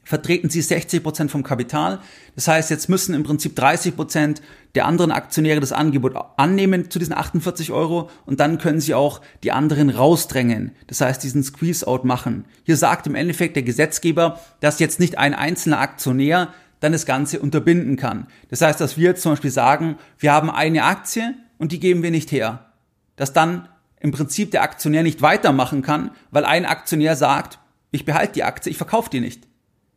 vertreten 0.03 0.51
sie 0.51 0.63
60 0.63 1.03
Prozent 1.05 1.31
vom 1.31 1.45
Kapital. 1.45 2.01
Das 2.35 2.49
heißt, 2.49 2.71
jetzt 2.71 2.89
müssen 2.89 3.15
im 3.15 3.23
Prinzip 3.23 3.55
30 3.55 3.95
Prozent 3.95 4.43
der 4.75 4.87
anderen 4.87 5.13
Aktionäre 5.13 5.61
das 5.61 5.73
Angebot 5.73 6.15
annehmen 6.37 6.91
zu 6.91 6.99
diesen 6.99 7.13
48 7.13 7.71
Euro 7.71 8.11
und 8.27 8.41
dann 8.41 8.59
können 8.59 8.81
sie 8.81 8.95
auch 8.95 9.21
die 9.45 9.53
anderen 9.53 9.91
rausdrängen. 9.91 10.73
Das 10.89 11.01
heißt, 11.01 11.23
diesen 11.23 11.45
Squeeze-out 11.45 12.05
machen. 12.05 12.45
Hier 12.65 12.77
sagt 12.77 13.07
im 13.07 13.15
Endeffekt 13.15 13.55
der 13.55 13.63
Gesetzgeber, 13.63 14.41
dass 14.59 14.81
jetzt 14.81 14.99
nicht 14.99 15.19
ein 15.19 15.35
einzelner 15.35 15.79
Aktionär 15.79 16.49
dann 16.81 16.93
das 16.93 17.07
Ganze 17.07 17.41
unterbinden 17.41 17.97
kann. 17.97 18.27
Das 18.49 18.63
heißt, 18.63 18.81
dass 18.81 18.97
wir 18.97 19.11
jetzt 19.11 19.23
zum 19.23 19.33
Beispiel 19.33 19.51
sagen, 19.51 19.97
wir 20.19 20.33
haben 20.33 20.51
eine 20.51 20.85
Aktie 20.85 21.35
und 21.59 21.73
die 21.73 21.81
geben 21.81 22.03
wir 22.03 22.11
nicht 22.11 22.33
her. 22.33 22.73
Dass 23.17 23.33
dann 23.33 23.69
im 24.01 24.13
Prinzip 24.13 24.51
der 24.51 24.63
Aktionär 24.63 25.03
nicht 25.03 25.23
weitermachen 25.23 25.83
kann, 25.83 26.11
weil 26.31 26.45
ein 26.45 26.65
Aktionär 26.65 27.17
sagt, 27.17 27.59
ich 27.91 28.05
behalte 28.05 28.35
die 28.35 28.45
Aktie, 28.45 28.71
ich 28.71 28.79
verkaufe 28.79 29.11
die 29.11 29.21
nicht. 29.21 29.47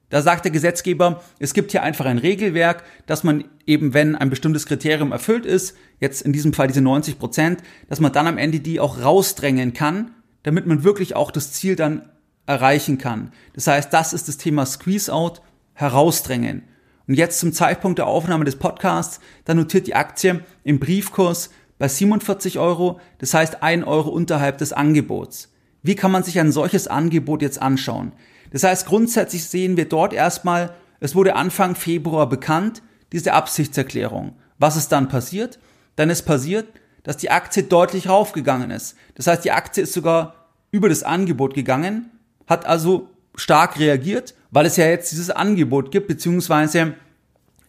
Da 0.10 0.22
sagt 0.22 0.46
der 0.46 0.52
Gesetzgeber, 0.52 1.24
es 1.40 1.54
gibt 1.54 1.72
hier 1.72 1.82
einfach 1.82 2.06
ein 2.06 2.20
Regelwerk, 2.20 2.84
dass 3.08 3.24
man 3.24 3.46
eben, 3.66 3.96
wenn 3.96 4.16
ein 4.16 4.30
bestimmtes 4.30 4.68
Kriterium 4.68 5.12
erfüllt 5.12 5.46
ist, 5.46 5.76
jetzt 6.00 6.22
in 6.22 6.34
diesem 6.34 6.54
Fall 6.54 6.68
diese 6.68 6.82
90 6.82 7.18
Prozent, 7.18 7.64
dass 7.90 8.00
man 8.00 8.12
dann 8.12 8.28
am 8.28 8.38
Ende 8.38 8.60
die 8.60 8.80
auch 8.80 9.02
rausdrängen 9.02 9.74
kann, 9.74 10.12
damit 10.44 10.68
man 10.68 10.84
wirklich 10.84 11.16
auch 11.16 11.32
das 11.32 11.54
Ziel 11.54 11.76
dann 11.76 12.10
erreichen 12.46 12.98
kann. 12.98 13.32
Das 13.54 13.66
heißt, 13.66 13.92
das 13.92 14.14
ist 14.14 14.28
das 14.28 14.38
Thema 14.38 14.66
Squeeze-out, 14.66 15.42
herausdrängen. 15.74 16.64
Und 17.08 17.16
jetzt 17.16 17.40
zum 17.40 17.52
Zeitpunkt 17.52 18.00
der 18.00 18.08
Aufnahme 18.08 18.46
des 18.46 18.56
Podcasts, 18.56 19.20
da 19.46 19.54
notiert 19.54 19.88
die 19.88 19.96
Aktie 19.96 20.44
im 20.64 20.80
Briefkurs 20.80 21.50
bei 21.78 21.88
47 21.88 22.60
Euro, 22.60 23.00
das 23.18 23.34
heißt 23.34 23.62
1 23.62 23.86
Euro 23.86 24.10
unterhalb 24.10 24.58
des 24.58 24.72
Angebots. 24.72 25.52
Wie 25.82 25.96
kann 25.96 26.12
man 26.12 26.24
sich 26.24 26.40
ein 26.40 26.52
solches 26.52 26.88
Angebot 26.88 27.42
jetzt 27.42 27.62
anschauen? 27.62 28.14
Das 28.52 28.64
heißt, 28.64 28.86
grundsätzlich 28.86 29.44
sehen 29.44 29.76
wir 29.76 29.90
dort 29.90 30.14
erstmal, 30.14 30.76
es 31.02 31.14
wurde 31.14 31.36
Anfang 31.36 31.76
Februar 31.76 32.30
bekannt, 32.30 32.82
diese 33.12 33.34
Absichtserklärung. 33.34 34.38
Was 34.58 34.78
ist 34.78 34.94
dann 34.94 35.10
passiert? 35.10 35.60
Dann 35.98 36.10
ist 36.10 36.22
passiert, 36.22 36.68
dass 37.04 37.18
die 37.18 37.32
Aktie 37.32 37.64
deutlich 37.64 38.08
raufgegangen 38.08 38.72
ist. 38.72 38.96
Das 39.16 39.28
heißt, 39.28 39.44
die 39.44 39.52
Aktie 39.52 39.84
ist 39.84 39.94
sogar 39.94 40.36
über 40.72 40.88
das 40.88 41.04
Angebot 41.04 41.54
gegangen, 41.54 42.12
hat 42.48 42.66
also 42.66 43.10
stark 43.36 43.78
reagiert, 43.78 44.36
weil 44.54 44.68
es 44.68 44.78
ja 44.78 44.86
jetzt 44.86 45.12
dieses 45.12 45.32
Angebot 45.32 45.92
gibt, 45.92 46.08
beziehungsweise 46.08 46.94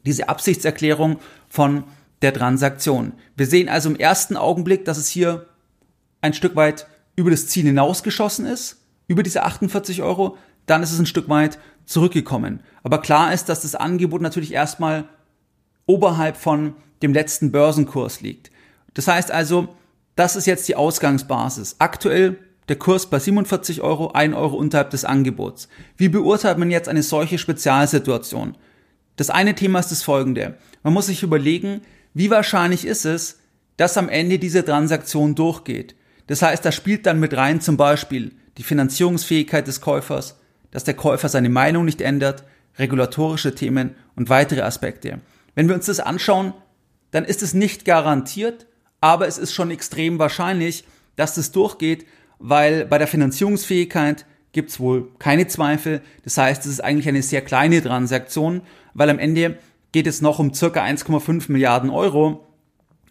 diese 0.04 0.28
Absichtserklärung 0.28 1.18
von 1.48 1.84
der 2.20 2.34
Transaktion. 2.34 3.14
Wir 3.36 3.46
sehen 3.46 3.70
also 3.70 3.88
im 3.88 3.96
ersten 3.96 4.36
Augenblick, 4.36 4.84
dass 4.84 4.98
es 4.98 5.08
hier 5.08 5.46
ein 6.20 6.34
Stück 6.34 6.56
weit 6.56 6.86
über 7.16 7.30
das 7.30 7.48
Ziel 7.48 7.64
hinausgeschossen 7.64 8.44
ist, 8.44 8.82
über 9.08 9.22
diese 9.22 9.44
48 9.44 10.02
Euro, 10.02 10.36
dann 10.66 10.82
ist 10.82 10.92
es 10.92 10.98
ein 10.98 11.06
Stück 11.06 11.28
weit 11.28 11.58
zurückgekommen. 11.86 12.60
Aber 12.82 13.00
klar 13.00 13.32
ist, 13.32 13.48
dass 13.48 13.62
das 13.62 13.74
Angebot 13.74 14.20
natürlich 14.20 14.52
erstmal 14.52 15.08
oberhalb 15.86 16.36
von 16.36 16.76
dem 17.02 17.14
letzten 17.14 17.50
Börsenkurs 17.50 18.20
liegt. 18.20 18.50
Das 18.92 19.08
heißt 19.08 19.30
also, 19.30 19.68
das 20.16 20.36
ist 20.36 20.46
jetzt 20.46 20.68
die 20.68 20.76
Ausgangsbasis. 20.76 21.76
Aktuell 21.78 22.38
der 22.68 22.76
Kurs 22.76 23.06
bei 23.10 23.18
47 23.18 23.82
Euro, 23.82 24.12
1 24.12 24.34
Euro 24.34 24.56
unterhalb 24.56 24.90
des 24.90 25.04
Angebots. 25.04 25.68
Wie 25.96 26.08
beurteilt 26.08 26.58
man 26.58 26.70
jetzt 26.70 26.88
eine 26.88 27.02
solche 27.02 27.38
Spezialsituation? 27.38 28.56
Das 29.16 29.30
eine 29.30 29.54
Thema 29.54 29.80
ist 29.80 29.90
das 29.90 30.02
folgende. 30.02 30.56
Man 30.82 30.92
muss 30.92 31.06
sich 31.06 31.22
überlegen, 31.22 31.82
wie 32.14 32.30
wahrscheinlich 32.30 32.86
ist 32.86 33.04
es, 33.04 33.38
dass 33.76 33.96
am 33.96 34.08
Ende 34.08 34.38
diese 34.38 34.64
Transaktion 34.64 35.34
durchgeht. 35.34 35.94
Das 36.26 36.42
heißt, 36.42 36.64
da 36.64 36.72
spielt 36.72 37.06
dann 37.06 37.20
mit 37.20 37.36
rein 37.36 37.60
zum 37.60 37.76
Beispiel 37.76 38.32
die 38.56 38.62
Finanzierungsfähigkeit 38.62 39.66
des 39.66 39.80
Käufers, 39.80 40.38
dass 40.70 40.84
der 40.84 40.94
Käufer 40.94 41.28
seine 41.28 41.50
Meinung 41.50 41.84
nicht 41.84 42.00
ändert, 42.00 42.44
regulatorische 42.78 43.54
Themen 43.54 43.94
und 44.16 44.28
weitere 44.28 44.62
Aspekte. 44.62 45.20
Wenn 45.54 45.68
wir 45.68 45.74
uns 45.74 45.86
das 45.86 46.00
anschauen, 46.00 46.54
dann 47.10 47.24
ist 47.24 47.42
es 47.42 47.54
nicht 47.54 47.84
garantiert, 47.84 48.66
aber 49.00 49.28
es 49.28 49.38
ist 49.38 49.52
schon 49.52 49.70
extrem 49.70 50.18
wahrscheinlich, 50.18 50.84
dass 51.16 51.34
das 51.34 51.52
durchgeht, 51.52 52.06
weil 52.46 52.86
bei 52.86 52.98
der 52.98 53.06
Finanzierungsfähigkeit 53.06 54.26
gibt 54.52 54.70
es 54.70 54.78
wohl 54.78 55.08
keine 55.18 55.46
Zweifel. 55.46 56.00
Das 56.22 56.38
heißt, 56.38 56.64
es 56.64 56.72
ist 56.72 56.84
eigentlich 56.84 57.08
eine 57.08 57.22
sehr 57.22 57.42
kleine 57.42 57.82
Transaktion, 57.82 58.62
weil 58.92 59.10
am 59.10 59.18
Ende 59.18 59.58
geht 59.92 60.06
es 60.06 60.20
noch 60.20 60.38
um 60.38 60.52
circa 60.52 60.82
1,5 60.84 61.50
Milliarden 61.50 61.90
Euro 61.90 62.44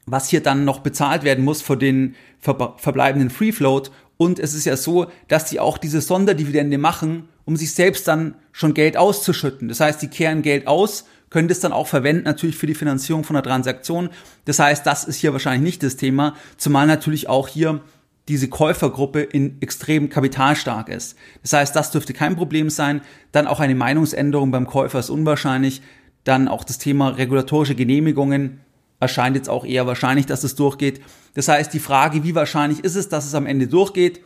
was 0.05 0.29
hier 0.29 0.41
dann 0.41 0.65
noch 0.65 0.79
bezahlt 0.79 1.23
werden 1.23 1.43
muss 1.43 1.61
für 1.61 1.77
den 1.77 2.15
ver 2.39 2.75
verbleibenden 2.77 3.29
Free 3.29 3.51
Float. 3.51 3.91
Und 4.17 4.39
es 4.39 4.53
ist 4.53 4.65
ja 4.65 4.77
so, 4.77 5.07
dass 5.27 5.45
die 5.45 5.59
auch 5.59 5.77
diese 5.77 6.01
Sonderdividende 6.01 6.77
machen, 6.77 7.29
um 7.45 7.55
sich 7.55 7.73
selbst 7.73 8.07
dann 8.07 8.35
schon 8.51 8.73
Geld 8.73 8.95
auszuschütten. 8.95 9.67
Das 9.67 9.79
heißt, 9.79 10.01
die 10.01 10.07
kehren 10.07 10.41
Geld 10.41 10.67
aus, 10.67 11.05
können 11.29 11.47
das 11.47 11.59
dann 11.59 11.73
auch 11.73 11.87
verwenden, 11.87 12.23
natürlich 12.25 12.57
für 12.57 12.67
die 12.67 12.75
Finanzierung 12.75 13.23
von 13.23 13.35
einer 13.35 13.43
Transaktion. 13.43 14.09
Das 14.45 14.59
heißt, 14.59 14.85
das 14.85 15.03
ist 15.03 15.17
hier 15.17 15.33
wahrscheinlich 15.33 15.63
nicht 15.63 15.83
das 15.83 15.95
Thema, 15.95 16.35
zumal 16.57 16.85
natürlich 16.85 17.27
auch 17.27 17.47
hier 17.47 17.81
diese 18.27 18.47
Käufergruppe 18.47 19.21
in 19.21 19.57
extrem 19.61 20.09
kapitalstark 20.09 20.89
ist. 20.89 21.17
Das 21.41 21.53
heißt, 21.53 21.75
das 21.75 21.91
dürfte 21.91 22.13
kein 22.13 22.35
Problem 22.35 22.69
sein. 22.69 23.01
Dann 23.31 23.47
auch 23.47 23.59
eine 23.59 23.75
Meinungsänderung 23.75 24.51
beim 24.51 24.65
Käufer 24.65 24.99
ist 24.99 25.09
unwahrscheinlich. 25.09 25.81
Dann 26.23 26.47
auch 26.47 26.63
das 26.63 26.77
Thema 26.77 27.09
regulatorische 27.09 27.75
Genehmigungen 27.75 28.61
erscheint 28.99 29.35
jetzt 29.35 29.49
auch 29.49 29.65
eher 29.65 29.85
wahrscheinlich, 29.85 30.25
dass 30.25 30.43
es 30.43 30.55
durchgeht. 30.55 31.01
Das 31.33 31.49
heißt, 31.49 31.73
die 31.73 31.79
Frage, 31.79 32.23
wie 32.23 32.35
wahrscheinlich 32.35 32.83
ist 32.83 32.95
es, 32.95 33.09
dass 33.09 33.25
es 33.25 33.35
am 33.35 33.45
Ende 33.45 33.67
durchgeht, 33.67 34.21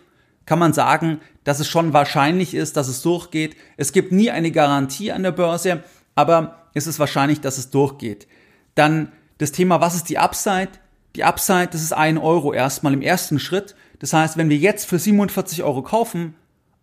kann 0.46 0.60
man 0.60 0.74
sagen, 0.74 1.20
dass 1.44 1.60
es 1.60 1.68
schon 1.68 1.94
wahrscheinlich 1.94 2.54
ist, 2.54 2.78
dass 2.78 2.88
es 2.88 3.02
durchgeht. 3.02 3.56
Es 3.76 3.92
gibt 3.92 4.12
nie 4.12 4.30
eine 4.30 4.52
Garantie 4.52 5.12
an 5.12 5.24
der 5.24 5.32
Börse, 5.32 5.84
aber 6.16 6.70
es 6.74 6.88
ist 6.88 7.00
wahrscheinlich, 7.00 7.42
dass 7.42 7.58
es 7.58 7.70
durchgeht. 7.72 8.28
Dann 8.76 9.12
das 9.40 9.52
Thema, 9.52 9.82
was 9.82 9.96
ist 9.96 10.10
die 10.10 10.20
Upside? 10.20 10.70
Die 11.16 11.24
Upside, 11.24 11.70
das 11.72 11.82
ist 11.82 11.94
ein 11.94 12.18
Euro 12.18 12.54
erstmal 12.54 12.94
im 12.94 13.02
ersten 13.02 13.40
Schritt. 13.40 13.76
Das 14.00 14.14
heißt, 14.14 14.38
wenn 14.38 14.50
wir 14.50 14.58
jetzt 14.58 14.86
für 14.86 15.00
47 15.00 15.64
Euro 15.64 15.82
kaufen 15.82 16.36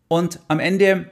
und 0.09 0.40
am 0.49 0.61
Ende 0.61 1.11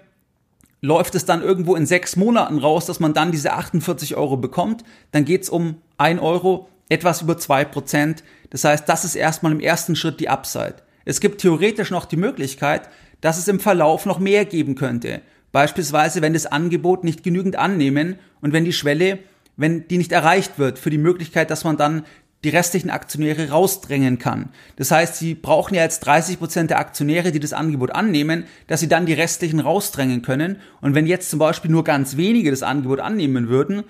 läuft 0.80 1.14
es 1.14 1.24
dann 1.24 1.42
irgendwo 1.42 1.76
in 1.76 1.86
sechs 1.86 2.16
Monaten 2.16 2.58
raus, 2.58 2.86
dass 2.86 3.00
man 3.00 3.14
dann 3.14 3.30
diese 3.30 3.52
48 3.52 4.16
Euro 4.16 4.36
bekommt, 4.36 4.84
dann 5.12 5.24
geht's 5.24 5.48
um 5.48 5.76
ein 5.96 6.18
Euro 6.18 6.68
etwas 6.88 7.22
über 7.22 7.38
zwei 7.38 7.64
Prozent. 7.64 8.24
Das 8.50 8.64
heißt, 8.64 8.88
das 8.88 9.04
ist 9.04 9.14
erstmal 9.14 9.52
im 9.52 9.60
ersten 9.60 9.96
Schritt 9.96 10.20
die 10.20 10.28
Upside. 10.28 10.76
Es 11.04 11.20
gibt 11.20 11.40
theoretisch 11.40 11.90
noch 11.90 12.04
die 12.04 12.16
Möglichkeit, 12.16 12.88
dass 13.20 13.38
es 13.38 13.48
im 13.48 13.60
Verlauf 13.60 14.04
noch 14.04 14.18
mehr 14.18 14.44
geben 14.44 14.74
könnte. 14.74 15.22
Beispielsweise, 15.52 16.22
wenn 16.22 16.32
das 16.32 16.46
Angebot 16.46 17.04
nicht 17.04 17.22
genügend 17.22 17.56
annehmen 17.56 18.18
und 18.40 18.52
wenn 18.52 18.64
die 18.64 18.72
Schwelle, 18.72 19.20
wenn 19.56 19.86
die 19.86 19.98
nicht 19.98 20.12
erreicht 20.12 20.58
wird 20.58 20.78
für 20.78 20.90
die 20.90 20.98
Möglichkeit, 20.98 21.50
dass 21.50 21.64
man 21.64 21.76
dann 21.76 22.04
die 22.44 22.48
restlichen 22.48 22.90
Aktionäre 22.90 23.50
rausdrängen 23.50 24.18
kann. 24.18 24.48
Das 24.76 24.90
heißt, 24.90 25.16
sie 25.16 25.34
brauchen 25.34 25.74
ja 25.74 25.82
jetzt 25.82 26.00
30 26.00 26.38
Prozent 26.38 26.70
der 26.70 26.78
Aktionäre, 26.78 27.30
die 27.30 27.40
das 27.40 27.52
Angebot 27.52 27.92
annehmen, 27.92 28.44
dass 28.66 28.80
sie 28.80 28.88
dann 28.88 29.06
die 29.06 29.12
restlichen 29.12 29.60
rausdrängen 29.60 30.22
können. 30.22 30.56
Und 30.80 30.94
wenn 30.94 31.06
jetzt 31.06 31.30
zum 31.30 31.38
Beispiel 31.38 31.70
nur 31.70 31.84
ganz 31.84 32.16
wenige 32.16 32.50
das 32.50 32.62
Angebot 32.62 33.00
annehmen 33.00 33.48
würden, 33.48 33.84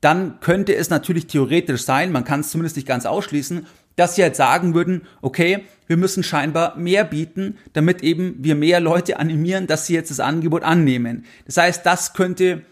dann 0.00 0.40
könnte 0.40 0.74
es 0.74 0.90
natürlich 0.90 1.28
theoretisch 1.28 1.84
sein, 1.84 2.10
man 2.10 2.24
kann 2.24 2.40
es 2.40 2.50
zumindest 2.50 2.74
nicht 2.74 2.88
ganz 2.88 3.06
ausschließen, 3.06 3.66
dass 3.94 4.16
sie 4.16 4.22
halt 4.22 4.34
sagen 4.34 4.74
würden, 4.74 5.02
okay, 5.20 5.64
wir 5.86 5.96
müssen 5.96 6.24
scheinbar 6.24 6.76
mehr 6.76 7.04
bieten, 7.04 7.58
damit 7.72 8.02
eben 8.02 8.36
wir 8.38 8.56
mehr 8.56 8.80
Leute 8.80 9.18
animieren, 9.18 9.68
dass 9.68 9.86
sie 9.86 9.94
jetzt 9.94 10.10
das 10.10 10.18
Angebot 10.18 10.64
annehmen. 10.64 11.24
Das 11.46 11.56
heißt, 11.56 11.86
das 11.86 12.14
könnte 12.14 12.62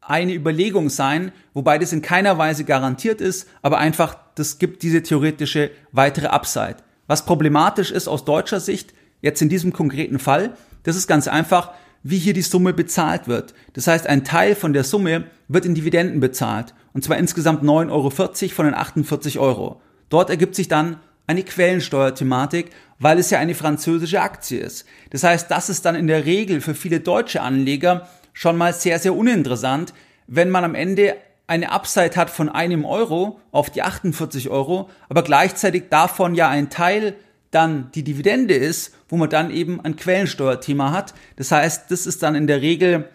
eine 0.00 0.34
Überlegung 0.34 0.88
sein, 0.88 1.32
wobei 1.52 1.76
das 1.78 1.92
in 1.92 2.00
keiner 2.00 2.38
Weise 2.38 2.64
garantiert 2.64 3.20
ist, 3.20 3.48
aber 3.60 3.78
einfach, 3.78 4.16
das 4.38 4.58
gibt 4.58 4.82
diese 4.82 5.02
theoretische 5.02 5.70
weitere 5.92 6.26
Upside. 6.26 6.76
Was 7.06 7.24
problematisch 7.24 7.90
ist 7.90 8.08
aus 8.08 8.24
deutscher 8.24 8.60
Sicht, 8.60 8.92
jetzt 9.22 9.42
in 9.42 9.48
diesem 9.48 9.72
konkreten 9.72 10.18
Fall, 10.18 10.54
das 10.82 10.96
ist 10.96 11.06
ganz 11.06 11.28
einfach, 11.28 11.72
wie 12.02 12.18
hier 12.18 12.32
die 12.32 12.42
Summe 12.42 12.72
bezahlt 12.72 13.28
wird. 13.28 13.54
Das 13.72 13.86
heißt, 13.86 14.06
ein 14.06 14.24
Teil 14.24 14.54
von 14.54 14.72
der 14.72 14.84
Summe 14.84 15.24
wird 15.48 15.66
in 15.66 15.74
Dividenden 15.74 16.20
bezahlt. 16.20 16.74
Und 16.92 17.04
zwar 17.04 17.16
insgesamt 17.16 17.62
9,40 17.62 17.90
Euro 17.90 18.10
von 18.10 18.64
den 18.66 18.74
48 18.74 19.38
Euro. 19.38 19.80
Dort 20.08 20.30
ergibt 20.30 20.54
sich 20.54 20.68
dann 20.68 20.98
eine 21.26 21.42
Quellensteuerthematik, 21.42 22.70
weil 22.98 23.18
es 23.18 23.30
ja 23.30 23.38
eine 23.38 23.54
französische 23.54 24.22
Aktie 24.22 24.60
ist. 24.60 24.86
Das 25.10 25.22
heißt, 25.22 25.50
das 25.50 25.68
ist 25.68 25.84
dann 25.84 25.94
in 25.94 26.06
der 26.06 26.24
Regel 26.24 26.60
für 26.60 26.74
viele 26.74 27.00
deutsche 27.00 27.42
Anleger 27.42 28.08
schon 28.32 28.56
mal 28.56 28.72
sehr, 28.72 28.98
sehr 28.98 29.14
uninteressant, 29.14 29.92
wenn 30.26 30.50
man 30.50 30.64
am 30.64 30.74
Ende 30.74 31.16
eine 31.48 31.72
Upside 31.72 32.14
hat 32.14 32.30
von 32.30 32.48
einem 32.48 32.84
Euro 32.84 33.40
auf 33.50 33.70
die 33.70 33.82
48 33.82 34.50
Euro, 34.50 34.88
aber 35.08 35.22
gleichzeitig 35.22 35.84
davon 35.90 36.34
ja 36.34 36.48
ein 36.48 36.70
Teil 36.70 37.16
dann 37.50 37.90
die 37.94 38.04
Dividende 38.04 38.54
ist, 38.54 38.94
wo 39.08 39.16
man 39.16 39.30
dann 39.30 39.50
eben 39.50 39.80
ein 39.80 39.96
Quellensteuerthema 39.96 40.92
hat. 40.92 41.14
Das 41.36 41.50
heißt, 41.50 41.90
das 41.90 42.06
ist 42.06 42.22
dann 42.22 42.34
in 42.34 42.46
der 42.46 42.60
Regel 42.60 43.08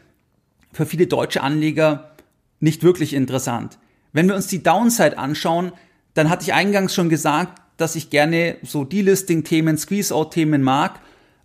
für 0.72 0.88
viele 0.88 1.06
deutsche 1.06 1.44
Anleger 1.44 2.12
nicht 2.60 2.82
wirklich 2.82 3.14
interessant. 3.14 3.78
Wenn 4.12 4.28
wir 4.28 4.36
uns 4.36 4.48
die 4.48 4.64
Downside 4.64 5.20
anschauen, 5.20 5.72
dann 6.16 6.30
hatte 6.30 6.44
ich 6.44 6.54
eingangs 6.54 6.96
schon 6.96 7.10
gesagt, 7.10 7.62
dass 7.78 7.96
ich 7.96 8.10
gerne 8.10 8.58
so 8.64 8.84
Delisting-Themen, 8.84 9.78
Squeeze-Out-Themen 9.78 10.64
mag, 10.64 11.00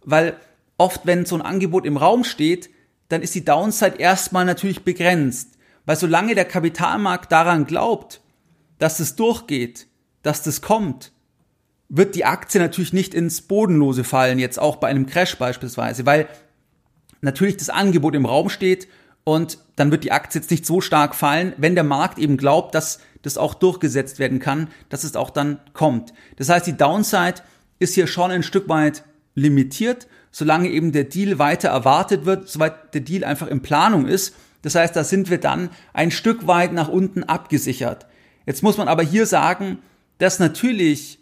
weil 0.05 0.37
oft, 0.79 1.03
wenn 1.05 1.27
so 1.27 1.35
ein 1.35 1.43
Angebot 1.43 1.85
im 1.85 1.99
Raum 1.99 2.25
steht, 2.25 2.71
dann 3.11 3.21
ist 3.21 3.35
die 3.35 3.45
Downside 3.45 3.97
erstmal 3.99 4.47
natürlich 4.47 4.85
begrenzt. 4.85 5.58
Weil 5.89 5.97
solange 5.97 6.35
der 6.35 6.45
Kapitalmarkt 6.45 7.33
daran 7.33 7.65
glaubt, 7.65 8.21
dass 8.79 9.01
es 9.01 9.17
durchgeht, 9.17 9.87
dass 10.21 10.43
das 10.43 10.61
kommt, 10.61 11.13
wird 11.89 12.15
die 12.15 12.27
Aktie 12.27 12.61
natürlich 12.61 12.93
nicht 12.93 13.15
ins 13.15 13.41
Bodenlose 13.41 14.05
fallen, 14.05 14.39
jetzt 14.39 14.59
auch 14.59 14.77
bei 14.77 14.89
einem 14.89 15.07
Crash 15.07 15.39
beispielsweise, 15.39 16.05
weil 16.05 16.29
natürlich 17.23 17.57
das 17.57 17.71
Angebot 17.71 18.15
im 18.15 18.27
Raum 18.27 18.51
steht 18.51 18.87
und 19.25 19.61
dann 19.77 19.91
wird 19.91 20.05
die 20.05 20.13
Aktie 20.13 20.39
jetzt 20.39 20.51
nicht 20.51 20.67
so 20.67 20.83
stark 20.83 21.15
fallen, 21.15 21.55
wenn 21.57 21.75
der 21.75 21.85
Markt 21.85 22.19
eben 22.19 22.37
glaubt, 22.37 22.75
dass 22.75 23.01
das 23.23 23.39
auch 23.39 23.55
durchgesetzt 23.55 24.19
werden 24.19 24.41
kann, 24.41 24.69
dass 24.91 25.05
es 25.05 25.17
auch 25.17 25.31
dann 25.31 25.59
kommt. 25.73 26.13
Das 26.37 26.51
heißt, 26.51 26.67
die 26.67 26.77
Downside 26.77 27.41
ist 27.79 27.95
hier 27.95 28.09
schon 28.09 28.31
ein 28.31 28.43
Stück 28.43 28.69
weit 28.69 29.05
limitiert, 29.35 30.07
solange 30.33 30.69
eben 30.69 30.93
der 30.93 31.05
Deal 31.05 31.39
weiter 31.39 31.71
erwartet 31.71 32.27
wird, 32.27 32.47
soweit 32.47 32.93
der 32.93 33.01
Deal 33.01 33.25
einfach 33.25 33.47
in 33.47 33.63
Planung 33.63 34.07
ist. 34.07 34.35
Das 34.63 34.75
heißt, 34.75 34.97
da 34.97 35.05
sind 35.05 35.31
wir 35.31 35.39
dann 35.39 35.71
ein 35.93 36.11
Stück 36.11 36.47
weit 36.47 36.73
nach 36.73 36.89
unten 36.89 37.23
abgesichert. 37.23 38.07
Jetzt 38.47 38.63
muss 38.63 38.77
man 38.77 38.89
aber 38.89 39.03
hier 39.03 39.27
sagen, 39.27 39.79
dass 40.19 40.39
natürlich 40.39 41.19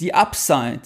die 0.00 0.14
Upside, 0.14 0.80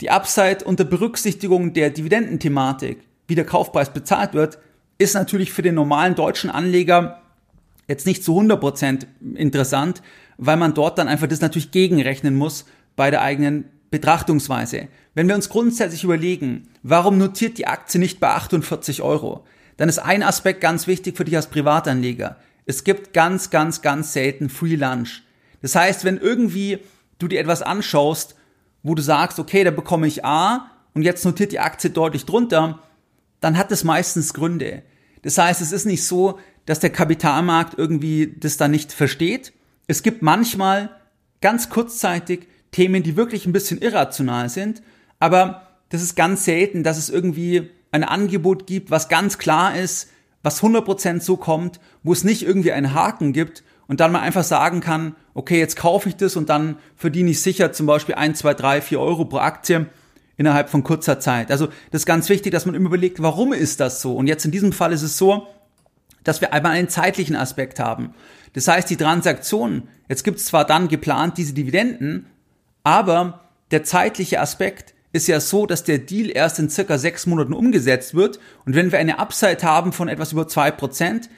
die 0.00 0.10
Upside 0.10 0.64
unter 0.64 0.84
Berücksichtigung 0.84 1.72
der 1.72 1.90
Dividendenthematik, 1.90 2.98
wie 3.26 3.34
der 3.34 3.46
Kaufpreis 3.46 3.92
bezahlt 3.92 4.34
wird, 4.34 4.58
ist 4.98 5.14
natürlich 5.14 5.52
für 5.52 5.62
den 5.62 5.74
normalen 5.74 6.14
deutschen 6.14 6.50
Anleger 6.50 7.22
jetzt 7.88 8.06
nicht 8.06 8.22
zu 8.22 8.38
100% 8.38 9.06
interessant, 9.34 10.02
weil 10.38 10.56
man 10.56 10.74
dort 10.74 10.98
dann 10.98 11.08
einfach 11.08 11.26
das 11.26 11.40
natürlich 11.40 11.70
gegenrechnen 11.70 12.36
muss 12.36 12.64
bei 12.96 13.10
der 13.10 13.22
eigenen 13.22 13.64
Betrachtungsweise. 13.90 14.88
Wenn 15.14 15.26
wir 15.26 15.34
uns 15.34 15.48
grundsätzlich 15.48 16.04
überlegen, 16.04 16.68
warum 16.82 17.18
notiert 17.18 17.58
die 17.58 17.66
Aktie 17.66 17.98
nicht 17.98 18.20
bei 18.20 18.28
48 18.28 19.02
Euro, 19.02 19.44
dann 19.80 19.88
ist 19.88 19.98
ein 19.98 20.22
Aspekt 20.22 20.60
ganz 20.60 20.86
wichtig 20.86 21.16
für 21.16 21.24
dich 21.24 21.36
als 21.36 21.46
Privatanleger. 21.46 22.36
Es 22.66 22.84
gibt 22.84 23.14
ganz, 23.14 23.48
ganz, 23.48 23.80
ganz 23.80 24.12
selten 24.12 24.50
Free 24.50 24.76
Lunch. 24.76 25.22
Das 25.62 25.74
heißt, 25.74 26.04
wenn 26.04 26.18
irgendwie 26.18 26.80
du 27.18 27.28
dir 27.28 27.40
etwas 27.40 27.62
anschaust, 27.62 28.34
wo 28.82 28.94
du 28.94 29.00
sagst, 29.00 29.38
okay, 29.38 29.64
da 29.64 29.70
bekomme 29.70 30.06
ich 30.06 30.22
A 30.22 30.70
und 30.92 31.00
jetzt 31.00 31.24
notiert 31.24 31.52
die 31.52 31.60
Aktie 31.60 31.88
deutlich 31.88 32.26
drunter, 32.26 32.80
dann 33.40 33.56
hat 33.56 33.72
es 33.72 33.82
meistens 33.82 34.34
Gründe. 34.34 34.82
Das 35.22 35.38
heißt, 35.38 35.62
es 35.62 35.72
ist 35.72 35.86
nicht 35.86 36.04
so, 36.04 36.38
dass 36.66 36.80
der 36.80 36.90
Kapitalmarkt 36.90 37.78
irgendwie 37.78 38.36
das 38.38 38.58
da 38.58 38.68
nicht 38.68 38.92
versteht. 38.92 39.54
Es 39.86 40.02
gibt 40.02 40.20
manchmal 40.20 40.90
ganz 41.40 41.70
kurzzeitig 41.70 42.48
Themen, 42.70 43.02
die 43.02 43.16
wirklich 43.16 43.46
ein 43.46 43.54
bisschen 43.54 43.80
irrational 43.80 44.50
sind, 44.50 44.82
aber 45.20 45.68
das 45.88 46.02
ist 46.02 46.16
ganz 46.16 46.44
selten, 46.44 46.84
dass 46.84 46.98
es 46.98 47.08
irgendwie 47.08 47.70
ein 47.92 48.04
Angebot 48.04 48.66
gibt, 48.66 48.90
was 48.90 49.08
ganz 49.08 49.38
klar 49.38 49.76
ist, 49.76 50.08
was 50.42 50.62
100% 50.62 51.20
so 51.20 51.36
kommt, 51.36 51.80
wo 52.02 52.12
es 52.12 52.24
nicht 52.24 52.42
irgendwie 52.42 52.72
einen 52.72 52.94
Haken 52.94 53.32
gibt 53.32 53.62
und 53.88 54.00
dann 54.00 54.12
man 54.12 54.22
einfach 54.22 54.44
sagen 54.44 54.80
kann, 54.80 55.16
okay, 55.34 55.58
jetzt 55.58 55.76
kaufe 55.76 56.08
ich 56.08 56.16
das 56.16 56.36
und 56.36 56.48
dann 56.48 56.76
verdiene 56.96 57.30
ich 57.30 57.42
sicher 57.42 57.72
zum 57.72 57.86
Beispiel 57.86 58.14
1, 58.14 58.38
2, 58.38 58.54
3, 58.54 58.80
4 58.80 59.00
Euro 59.00 59.24
pro 59.24 59.38
Aktie 59.38 59.86
innerhalb 60.36 60.70
von 60.70 60.84
kurzer 60.84 61.20
Zeit. 61.20 61.50
Also 61.50 61.66
das 61.90 62.02
ist 62.02 62.06
ganz 62.06 62.28
wichtig, 62.28 62.52
dass 62.52 62.66
man 62.66 62.74
immer 62.74 62.86
überlegt, 62.86 63.22
warum 63.22 63.52
ist 63.52 63.80
das 63.80 64.00
so? 64.00 64.16
Und 64.16 64.26
jetzt 64.26 64.44
in 64.44 64.50
diesem 64.50 64.72
Fall 64.72 64.92
ist 64.92 65.02
es 65.02 65.18
so, 65.18 65.46
dass 66.24 66.40
wir 66.40 66.52
einmal 66.52 66.72
einen 66.72 66.88
zeitlichen 66.88 67.36
Aspekt 67.36 67.78
haben. 67.80 68.14
Das 68.52 68.66
heißt, 68.68 68.88
die 68.88 68.96
Transaktion, 68.96 69.88
jetzt 70.08 70.24
gibt 70.24 70.38
es 70.38 70.46
zwar 70.46 70.64
dann 70.64 70.88
geplant 70.88 71.36
diese 71.36 71.52
Dividenden, 71.52 72.26
aber 72.82 73.40
der 73.70 73.84
zeitliche 73.84 74.40
Aspekt 74.40 74.94
ist 75.12 75.26
ja 75.26 75.40
so, 75.40 75.66
dass 75.66 75.84
der 75.84 75.98
Deal 75.98 76.30
erst 76.30 76.58
in 76.58 76.70
circa 76.70 76.98
sechs 76.98 77.26
Monaten 77.26 77.52
umgesetzt 77.52 78.14
wird. 78.14 78.38
Und 78.64 78.76
wenn 78.76 78.92
wir 78.92 78.98
eine 78.98 79.18
Upside 79.18 79.62
haben 79.62 79.92
von 79.92 80.08
etwas 80.08 80.32
über 80.32 80.46
zwei 80.46 80.70
Prozent, 80.70 81.28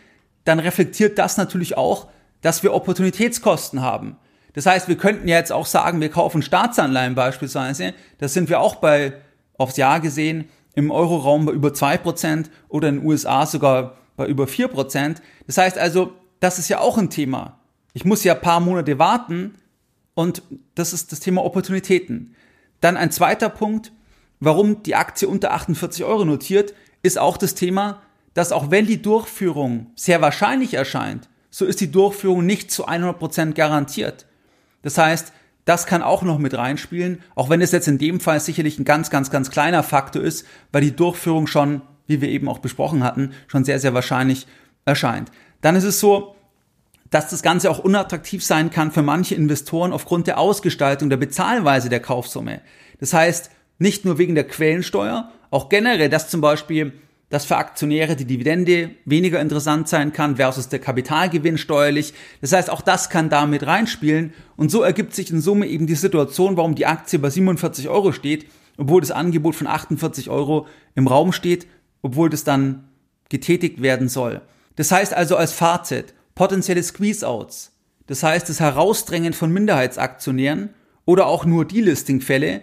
dann 0.45 0.59
reflektiert 0.59 1.19
das 1.19 1.37
natürlich 1.37 1.77
auch, 1.77 2.09
dass 2.43 2.63
wir 2.63 2.75
Opportunitätskosten 2.75 3.81
haben. 3.81 4.17
Das 4.55 4.67
heißt, 4.67 4.89
wir 4.89 4.97
könnten 4.97 5.29
ja 5.29 5.37
jetzt 5.37 5.53
auch 5.53 5.67
sagen, 5.67 6.01
wir 6.01 6.11
kaufen 6.11 6.43
Staatsanleihen 6.43 7.15
beispielsweise. 7.15 7.95
Das 8.19 8.35
sind 8.35 8.51
wir 8.51 8.61
auch 8.61 8.77
bei, 8.77 9.15
aufs 9.57 9.77
Jahr 9.77 10.01
gesehen, 10.01 10.49
im 10.75 10.91
Euroraum 10.91 11.47
bei 11.47 11.53
über 11.53 11.73
zwei 11.73 11.97
Prozent 11.97 12.51
oder 12.69 12.89
in 12.89 12.97
den 12.97 13.07
USA 13.07 13.47
sogar 13.47 13.97
bei 14.17 14.27
über 14.27 14.47
vier 14.47 14.69
Prozent. 14.69 15.23
Das 15.47 15.59
heißt 15.59 15.79
also, 15.79 16.13
das 16.41 16.59
ist 16.59 16.69
ja 16.69 16.81
auch 16.81 16.99
ein 16.99 17.11
Thema. 17.11 17.61
Ich 17.95 18.05
muss 18.05 18.25
ja 18.25 18.35
ein 18.35 18.41
paar 18.41 18.61
Monate 18.61 18.99
warten 18.99 19.55
und 20.15 20.43
das 20.75 20.93
ist 20.93 21.13
das 21.13 21.21
Thema 21.21 21.45
Opportunitäten. 21.45 22.35
Dann 22.83 22.99
ein 22.99 23.11
zweiter 23.11 23.49
Punkt, 23.49 23.93
warum 24.41 24.83
die 24.83 24.97
Aktie 24.97 25.27
unter 25.27 25.53
48 25.53 26.05
Euro 26.05 26.27
notiert, 26.27 26.75
ist 27.03 27.19
auch 27.19 27.39
das 27.39 27.55
Thema, 27.55 28.03
dass 28.35 28.53
auch 28.53 28.71
wenn 28.71 28.87
die 28.87 29.01
Durchführung 29.01 29.87
sehr 29.95 30.21
wahrscheinlich 30.21 30.75
erscheint, 30.75 31.31
so 31.49 31.65
ist 31.65 31.81
die 31.81 31.91
Durchführung 31.91 32.45
nicht 32.45 32.71
zu 32.71 32.87
100 32.87 33.19
Prozent 33.19 33.55
garantiert. 33.55 34.27
Das 34.83 34.99
heißt, 34.99 35.33
das 35.65 35.87
kann 35.87 36.03
auch 36.03 36.23
noch 36.23 36.39
mit 36.39 36.55
reinspielen, 36.55 37.23
auch 37.37 37.51
wenn 37.51 37.61
es 37.61 37.71
jetzt 37.71 37.87
in 37.87 37.99
dem 37.99 38.19
Fall 38.19 38.41
sicherlich 38.41 38.79
ein 38.79 38.85
ganz, 38.85 39.11
ganz, 39.11 39.31
ganz 39.31 39.51
kleiner 39.51 39.85
Faktor 39.85 40.23
ist, 40.23 40.45
weil 40.73 40.83
die 40.83 40.97
Durchführung 40.97 41.47
schon, 41.47 41.83
wie 42.09 42.21
wir 42.21 42.29
eben 42.29 42.49
auch 42.49 42.59
besprochen 42.59 43.05
hatten, 43.05 43.33
schon 43.47 43.65
sehr, 43.65 43.79
sehr 43.79 43.95
wahrscheinlich 43.95 44.49
erscheint. 44.87 45.31
Dann 45.61 45.77
ist 45.77 45.85
es 45.85 46.01
so, 46.01 46.35
dass 47.13 47.29
das 47.29 47.43
Ganze 47.43 47.71
auch 47.71 47.79
unattraktiv 47.79 48.43
sein 48.43 48.71
kann 48.71 48.91
für 48.91 49.03
manche 49.03 49.35
Investoren 49.35 49.93
aufgrund 49.93 50.27
der 50.27 50.39
Ausgestaltung 50.39 51.11
der 51.11 51.19
Bezahlweise 51.19 51.91
der 51.91 52.01
Kaufsumme. 52.01 52.63
Das 52.99 53.13
heißt, 53.13 53.51
nicht 53.79 54.05
nur 54.05 54.19
wegen 54.19 54.35
der 54.35 54.49
Quellensteuer, 54.49 55.31
auch 55.51 55.69
generell, 55.69 56.09
dass 56.09 56.29
zum 56.31 56.41
Beispiel 56.41 56.95
dass 57.29 57.47
für 57.47 57.57
Aktionäre 57.57 58.15
die 58.15 58.27
Dividende 58.27 58.91
weniger 59.07 59.41
interessant 59.41 59.89
sein 59.89 60.13
kann 60.13 60.37
versus 60.37 60.69
der 60.69 60.81
Kapitalgewinn 60.81 61.57
steuerlich. 61.57 62.13
Das 62.43 62.53
heißt, 62.53 62.69
auch 62.69 62.83
das 62.83 63.09
kann 63.09 63.31
damit 63.31 63.67
reinspielen. 63.67 64.35
Und 64.59 64.71
so 64.71 64.83
ergibt 64.83 65.15
sich 65.15 65.31
in 65.31 65.41
Summe 65.41 65.67
eben 65.67 65.87
die 65.87 65.95
Situation, 65.95 66.59
warum 66.59 66.75
die 66.75 66.85
Aktie 66.85 67.19
bei 67.19 67.31
47 67.31 67.89
Euro 67.89 68.13
steht, 68.13 68.45
obwohl 68.77 69.01
das 69.01 69.13
Angebot 69.13 69.55
von 69.55 69.67
48 69.67 70.29
Euro 70.29 70.67
im 70.95 71.07
Raum 71.07 71.33
steht, 71.33 71.67
obwohl 72.03 72.29
das 72.29 72.45
dann 72.45 72.85
getätigt 73.31 73.81
werden 73.81 74.11
soll. 74.11 74.43
Das 74.77 74.93
heißt 74.93 75.15
also 75.15 75.37
als 75.37 75.53
Fazit, 75.53 76.13
potenzielle 76.43 76.83
Squeeze-Outs, 76.83 77.71
das 78.09 78.25
heißt 78.25 78.49
das 78.49 78.59
Herausdrängen 78.59 79.33
von 79.33 79.53
Minderheitsaktionären 79.53 80.71
oder 81.05 81.29
auch 81.29 81.45
nur 81.45 81.65
Delisting-Fälle, 81.65 82.63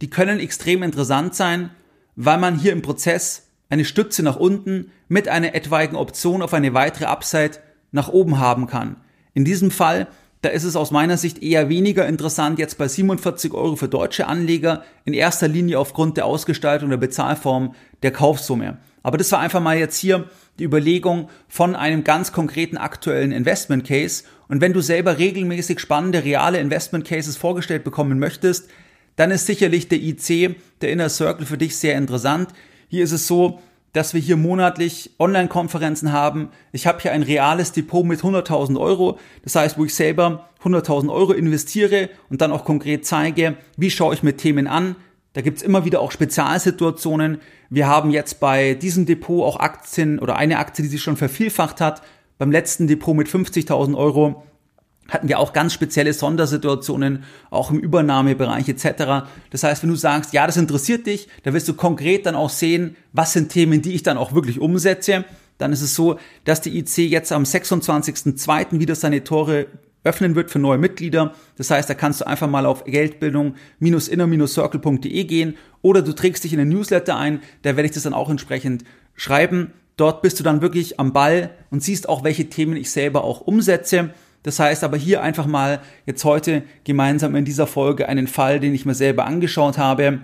die 0.00 0.08
können 0.08 0.38
extrem 0.38 0.84
interessant 0.84 1.34
sein, 1.34 1.70
weil 2.14 2.38
man 2.38 2.60
hier 2.60 2.70
im 2.70 2.80
Prozess 2.80 3.48
eine 3.70 3.84
Stütze 3.84 4.22
nach 4.22 4.36
unten 4.36 4.92
mit 5.08 5.26
einer 5.26 5.56
etwaigen 5.56 5.96
Option 5.96 6.42
auf 6.42 6.54
eine 6.54 6.74
weitere 6.74 7.06
Upside 7.06 7.58
nach 7.90 8.08
oben 8.08 8.38
haben 8.38 8.68
kann. 8.68 8.98
In 9.34 9.44
diesem 9.44 9.72
Fall, 9.72 10.06
da 10.42 10.50
ist 10.50 10.62
es 10.62 10.76
aus 10.76 10.92
meiner 10.92 11.16
Sicht 11.16 11.42
eher 11.42 11.68
weniger 11.68 12.06
interessant 12.06 12.60
jetzt 12.60 12.78
bei 12.78 12.86
47 12.86 13.52
Euro 13.52 13.74
für 13.74 13.88
deutsche 13.88 14.28
Anleger, 14.28 14.84
in 15.04 15.12
erster 15.12 15.48
Linie 15.48 15.80
aufgrund 15.80 16.18
der 16.18 16.26
Ausgestaltung 16.26 16.90
der 16.90 16.98
Bezahlform 16.98 17.74
der 18.04 18.12
Kaufsumme. 18.12 18.78
Aber 19.02 19.18
das 19.18 19.32
war 19.32 19.40
einfach 19.40 19.60
mal 19.60 19.76
jetzt 19.76 19.98
hier 19.98 20.30
die 20.58 20.64
Überlegung 20.64 21.28
von 21.48 21.76
einem 21.76 22.04
ganz 22.04 22.32
konkreten 22.32 22.76
aktuellen 22.76 23.32
Investment 23.32 23.86
Case. 23.86 24.24
Und 24.48 24.60
wenn 24.60 24.72
du 24.72 24.80
selber 24.80 25.18
regelmäßig 25.18 25.80
spannende 25.80 26.24
reale 26.24 26.58
Investment 26.58 27.06
Cases 27.06 27.36
vorgestellt 27.36 27.84
bekommen 27.84 28.18
möchtest, 28.18 28.68
dann 29.16 29.30
ist 29.30 29.46
sicherlich 29.46 29.88
der 29.88 29.98
IC, 30.00 30.56
der 30.80 30.90
Inner 30.90 31.08
Circle 31.08 31.46
für 31.46 31.58
dich 31.58 31.76
sehr 31.76 31.96
interessant. 31.96 32.50
Hier 32.88 33.04
ist 33.04 33.12
es 33.12 33.26
so, 33.26 33.60
dass 33.92 34.14
wir 34.14 34.20
hier 34.20 34.36
monatlich 34.36 35.10
Online-Konferenzen 35.18 36.12
haben. 36.12 36.50
Ich 36.72 36.86
habe 36.86 37.00
hier 37.00 37.12
ein 37.12 37.22
reales 37.22 37.72
Depot 37.72 38.04
mit 38.04 38.20
100.000 38.20 38.78
Euro. 38.78 39.18
Das 39.42 39.56
heißt, 39.56 39.78
wo 39.78 39.84
ich 39.84 39.94
selber 39.94 40.48
100.000 40.62 41.12
Euro 41.12 41.32
investiere 41.32 42.10
und 42.30 42.40
dann 42.40 42.52
auch 42.52 42.64
konkret 42.64 43.06
zeige, 43.06 43.56
wie 43.76 43.90
schaue 43.90 44.14
ich 44.14 44.22
mir 44.22 44.36
Themen 44.36 44.66
an, 44.66 44.96
da 45.34 45.40
gibt's 45.40 45.62
immer 45.62 45.84
wieder 45.84 46.00
auch 46.00 46.10
Spezialsituationen. 46.10 47.40
Wir 47.70 47.86
haben 47.86 48.10
jetzt 48.10 48.40
bei 48.40 48.74
diesem 48.74 49.06
Depot 49.06 49.44
auch 49.44 49.60
Aktien 49.60 50.18
oder 50.18 50.36
eine 50.36 50.58
Aktie, 50.58 50.82
die 50.82 50.88
sich 50.88 51.02
schon 51.02 51.16
vervielfacht 51.16 51.80
hat. 51.80 52.02
Beim 52.38 52.50
letzten 52.50 52.86
Depot 52.86 53.14
mit 53.14 53.28
50.000 53.28 53.96
Euro 53.96 54.42
hatten 55.08 55.28
wir 55.28 55.38
auch 55.38 55.52
ganz 55.52 55.72
spezielle 55.72 56.12
Sondersituationen, 56.12 57.24
auch 57.50 57.70
im 57.70 57.78
Übernahmebereich 57.78 58.68
etc. 58.68 59.28
Das 59.50 59.62
heißt, 59.62 59.82
wenn 59.82 59.90
du 59.90 59.96
sagst, 59.96 60.32
ja, 60.32 60.46
das 60.46 60.56
interessiert 60.56 61.06
dich, 61.06 61.28
da 61.42 61.54
wirst 61.54 61.66
du 61.68 61.74
konkret 61.74 62.26
dann 62.26 62.34
auch 62.34 62.50
sehen, 62.50 62.96
was 63.12 63.32
sind 63.32 63.50
Themen, 63.50 63.80
die 63.80 63.94
ich 63.94 64.02
dann 64.02 64.18
auch 64.18 64.34
wirklich 64.34 64.60
umsetze. 64.60 65.24
Dann 65.56 65.72
ist 65.72 65.82
es 65.82 65.94
so, 65.94 66.18
dass 66.44 66.60
die 66.60 66.78
IC 66.78 66.98
jetzt 66.98 67.32
am 67.32 67.42
26.02. 67.42 68.78
wieder 68.78 68.94
seine 68.94 69.24
Tore 69.24 69.66
öffnen 70.04 70.34
wird 70.34 70.50
für 70.50 70.58
neue 70.58 70.78
Mitglieder. 70.78 71.34
Das 71.56 71.70
heißt, 71.70 71.90
da 71.90 71.94
kannst 71.94 72.20
du 72.20 72.26
einfach 72.26 72.48
mal 72.48 72.66
auf 72.66 72.84
geldbildung-inner-circle.de 72.84 75.24
gehen 75.24 75.56
oder 75.82 76.02
du 76.02 76.12
trägst 76.14 76.44
dich 76.44 76.52
in 76.52 76.58
den 76.58 76.68
Newsletter 76.68 77.16
ein, 77.16 77.40
da 77.62 77.76
werde 77.76 77.86
ich 77.86 77.92
das 77.92 78.02
dann 78.04 78.14
auch 78.14 78.30
entsprechend 78.30 78.84
schreiben. 79.14 79.72
Dort 79.96 80.22
bist 80.22 80.38
du 80.38 80.44
dann 80.44 80.62
wirklich 80.62 81.00
am 81.00 81.12
Ball 81.12 81.50
und 81.70 81.82
siehst 81.82 82.08
auch, 82.08 82.22
welche 82.24 82.48
Themen 82.48 82.76
ich 82.76 82.90
selber 82.90 83.24
auch 83.24 83.40
umsetze. 83.40 84.10
Das 84.44 84.60
heißt 84.60 84.84
aber 84.84 84.96
hier 84.96 85.22
einfach 85.22 85.46
mal 85.46 85.80
jetzt 86.06 86.24
heute 86.24 86.62
gemeinsam 86.84 87.34
in 87.34 87.44
dieser 87.44 87.66
Folge 87.66 88.08
einen 88.08 88.28
Fall, 88.28 88.60
den 88.60 88.74
ich 88.74 88.86
mir 88.86 88.94
selber 88.94 89.26
angeschaut 89.26 89.76
habe 89.76 90.20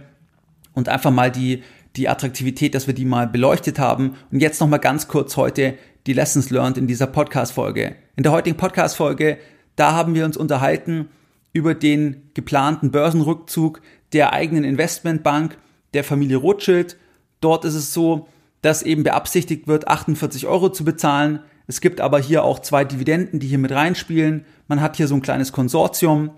und 0.72 0.88
einfach 0.88 1.10
mal 1.10 1.32
die, 1.32 1.64
die 1.96 2.08
Attraktivität, 2.08 2.74
dass 2.74 2.86
wir 2.86 2.94
die 2.94 3.04
mal 3.04 3.26
beleuchtet 3.26 3.80
haben. 3.80 4.14
Und 4.30 4.40
jetzt 4.40 4.60
nochmal 4.60 4.78
ganz 4.78 5.08
kurz 5.08 5.36
heute 5.36 5.74
die 6.06 6.12
Lessons 6.12 6.50
learned 6.50 6.78
in 6.78 6.86
dieser 6.86 7.06
Podcast-Folge. 7.06 7.96
In 8.16 8.22
der 8.22 8.32
heutigen 8.32 8.56
Podcast-Folge 8.56 9.38
da 9.76 9.92
haben 9.92 10.14
wir 10.14 10.24
uns 10.24 10.36
unterhalten 10.36 11.08
über 11.52 11.74
den 11.74 12.30
geplanten 12.34 12.90
Börsenrückzug 12.90 13.80
der 14.12 14.32
eigenen 14.32 14.64
Investmentbank 14.64 15.56
der 15.94 16.04
Familie 16.04 16.36
Rothschild. 16.36 16.96
Dort 17.40 17.64
ist 17.64 17.74
es 17.74 17.92
so, 17.92 18.28
dass 18.62 18.82
eben 18.82 19.02
beabsichtigt 19.02 19.68
wird, 19.68 19.88
48 19.88 20.46
Euro 20.46 20.70
zu 20.70 20.84
bezahlen. 20.84 21.40
Es 21.66 21.80
gibt 21.80 22.00
aber 22.00 22.18
hier 22.18 22.44
auch 22.44 22.58
zwei 22.58 22.84
Dividenden, 22.84 23.40
die 23.40 23.46
hier 23.46 23.58
mit 23.58 23.72
reinspielen. 23.72 24.44
Man 24.68 24.80
hat 24.80 24.96
hier 24.96 25.08
so 25.08 25.14
ein 25.14 25.22
kleines 25.22 25.52
Konsortium, 25.52 26.30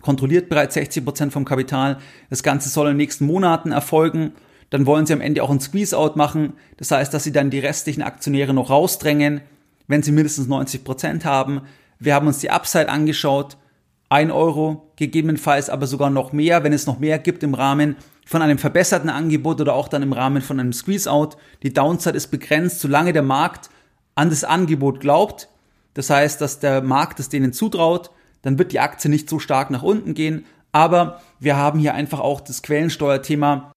kontrolliert 0.00 0.48
bereits 0.48 0.74
60 0.74 1.04
Prozent 1.04 1.32
vom 1.32 1.44
Kapital. 1.44 1.98
Das 2.30 2.42
Ganze 2.42 2.68
soll 2.68 2.88
in 2.88 2.94
den 2.94 2.98
nächsten 2.98 3.26
Monaten 3.26 3.72
erfolgen. 3.72 4.32
Dann 4.70 4.86
wollen 4.86 5.06
sie 5.06 5.12
am 5.12 5.20
Ende 5.20 5.42
auch 5.42 5.50
ein 5.50 5.60
Squeeze-Out 5.60 6.16
machen. 6.16 6.54
Das 6.78 6.90
heißt, 6.90 7.12
dass 7.12 7.24
sie 7.24 7.32
dann 7.32 7.50
die 7.50 7.58
restlichen 7.58 8.02
Aktionäre 8.02 8.54
noch 8.54 8.70
rausdrängen, 8.70 9.42
wenn 9.86 10.02
sie 10.02 10.12
mindestens 10.12 10.48
90 10.48 10.84
Prozent 10.84 11.24
haben. 11.24 11.62
Wir 12.04 12.14
haben 12.14 12.26
uns 12.26 12.38
die 12.38 12.50
Upside 12.50 12.88
angeschaut. 12.88 13.56
Ein 14.08 14.32
Euro, 14.32 14.92
gegebenenfalls 14.96 15.70
aber 15.70 15.86
sogar 15.86 16.10
noch 16.10 16.32
mehr, 16.32 16.64
wenn 16.64 16.72
es 16.72 16.86
noch 16.86 16.98
mehr 16.98 17.18
gibt 17.18 17.42
im 17.44 17.54
Rahmen 17.54 17.96
von 18.26 18.42
einem 18.42 18.58
verbesserten 18.58 19.08
Angebot 19.08 19.60
oder 19.60 19.74
auch 19.74 19.86
dann 19.86 20.02
im 20.02 20.12
Rahmen 20.12 20.42
von 20.42 20.58
einem 20.58 20.72
Squeeze-Out. 20.72 21.36
Die 21.62 21.72
Downside 21.72 22.16
ist 22.16 22.28
begrenzt, 22.28 22.80
solange 22.80 23.12
der 23.12 23.22
Markt 23.22 23.70
an 24.16 24.30
das 24.30 24.42
Angebot 24.42 24.98
glaubt. 25.00 25.48
Das 25.94 26.10
heißt, 26.10 26.40
dass 26.40 26.58
der 26.58 26.82
Markt 26.82 27.20
es 27.20 27.28
denen 27.28 27.52
zutraut, 27.52 28.10
dann 28.42 28.58
wird 28.58 28.72
die 28.72 28.80
Aktie 28.80 29.08
nicht 29.08 29.30
so 29.30 29.38
stark 29.38 29.70
nach 29.70 29.82
unten 29.82 30.14
gehen. 30.14 30.44
Aber 30.72 31.20
wir 31.38 31.56
haben 31.56 31.78
hier 31.78 31.94
einfach 31.94 32.18
auch 32.18 32.40
das 32.40 32.62
Quellensteuerthema 32.62 33.72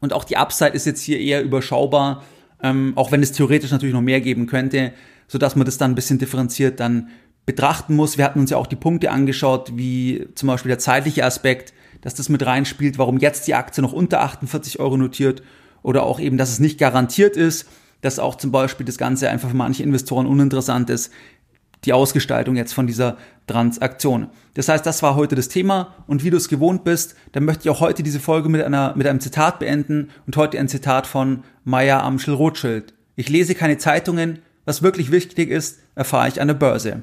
und 0.00 0.12
auch 0.12 0.24
die 0.24 0.36
Upside 0.36 0.70
ist 0.70 0.86
jetzt 0.86 1.02
hier 1.02 1.18
eher 1.18 1.42
überschaubar, 1.42 2.22
ähm, 2.62 2.92
auch 2.94 3.10
wenn 3.10 3.22
es 3.22 3.32
theoretisch 3.32 3.72
natürlich 3.72 3.94
noch 3.94 4.02
mehr 4.02 4.20
geben 4.20 4.46
könnte, 4.46 4.92
sodass 5.26 5.56
man 5.56 5.64
das 5.66 5.78
dann 5.78 5.92
ein 5.92 5.94
bisschen 5.96 6.18
differenziert 6.18 6.78
dann 6.78 7.08
betrachten 7.46 7.94
muss. 7.94 8.18
Wir 8.18 8.24
hatten 8.24 8.40
uns 8.40 8.50
ja 8.50 8.56
auch 8.56 8.66
die 8.66 8.76
Punkte 8.76 9.10
angeschaut, 9.10 9.72
wie 9.76 10.28
zum 10.34 10.48
Beispiel 10.48 10.68
der 10.68 10.78
zeitliche 10.78 11.24
Aspekt, 11.24 11.72
dass 12.02 12.14
das 12.14 12.28
mit 12.28 12.44
reinspielt, 12.44 12.98
warum 12.98 13.18
jetzt 13.18 13.46
die 13.46 13.54
Aktie 13.54 13.82
noch 13.82 13.92
unter 13.92 14.20
48 14.20 14.78
Euro 14.80 14.96
notiert 14.96 15.42
oder 15.82 16.02
auch 16.02 16.20
eben, 16.20 16.36
dass 16.36 16.50
es 16.50 16.58
nicht 16.58 16.78
garantiert 16.78 17.36
ist, 17.36 17.66
dass 18.02 18.18
auch 18.18 18.34
zum 18.34 18.52
Beispiel 18.52 18.84
das 18.84 18.98
Ganze 18.98 19.30
einfach 19.30 19.48
für 19.48 19.56
manche 19.56 19.82
Investoren 19.82 20.26
uninteressant 20.26 20.90
ist, 20.90 21.12
die 21.84 21.92
Ausgestaltung 21.92 22.56
jetzt 22.56 22.72
von 22.72 22.86
dieser 22.86 23.16
Transaktion. 23.46 24.28
Das 24.54 24.68
heißt, 24.68 24.84
das 24.84 25.02
war 25.02 25.14
heute 25.14 25.36
das 25.36 25.48
Thema 25.48 25.94
und 26.06 26.24
wie 26.24 26.30
du 26.30 26.36
es 26.36 26.48
gewohnt 26.48 26.84
bist, 26.84 27.14
dann 27.32 27.44
möchte 27.44 27.62
ich 27.62 27.70
auch 27.70 27.80
heute 27.80 28.02
diese 28.02 28.20
Folge 28.20 28.48
mit, 28.48 28.62
einer, 28.62 28.94
mit 28.96 29.06
einem 29.06 29.20
Zitat 29.20 29.60
beenden 29.60 30.10
und 30.26 30.36
heute 30.36 30.58
ein 30.58 30.68
Zitat 30.68 31.06
von 31.06 31.44
Maya 31.64 32.02
Amschel 32.02 32.34
Rothschild. 32.34 32.94
Ich 33.14 33.28
lese 33.28 33.54
keine 33.54 33.78
Zeitungen, 33.78 34.40
was 34.64 34.82
wirklich 34.82 35.12
wichtig 35.12 35.50
ist, 35.50 35.78
erfahre 35.94 36.28
ich 36.28 36.40
an 36.40 36.48
der 36.48 36.54
Börse. 36.54 37.02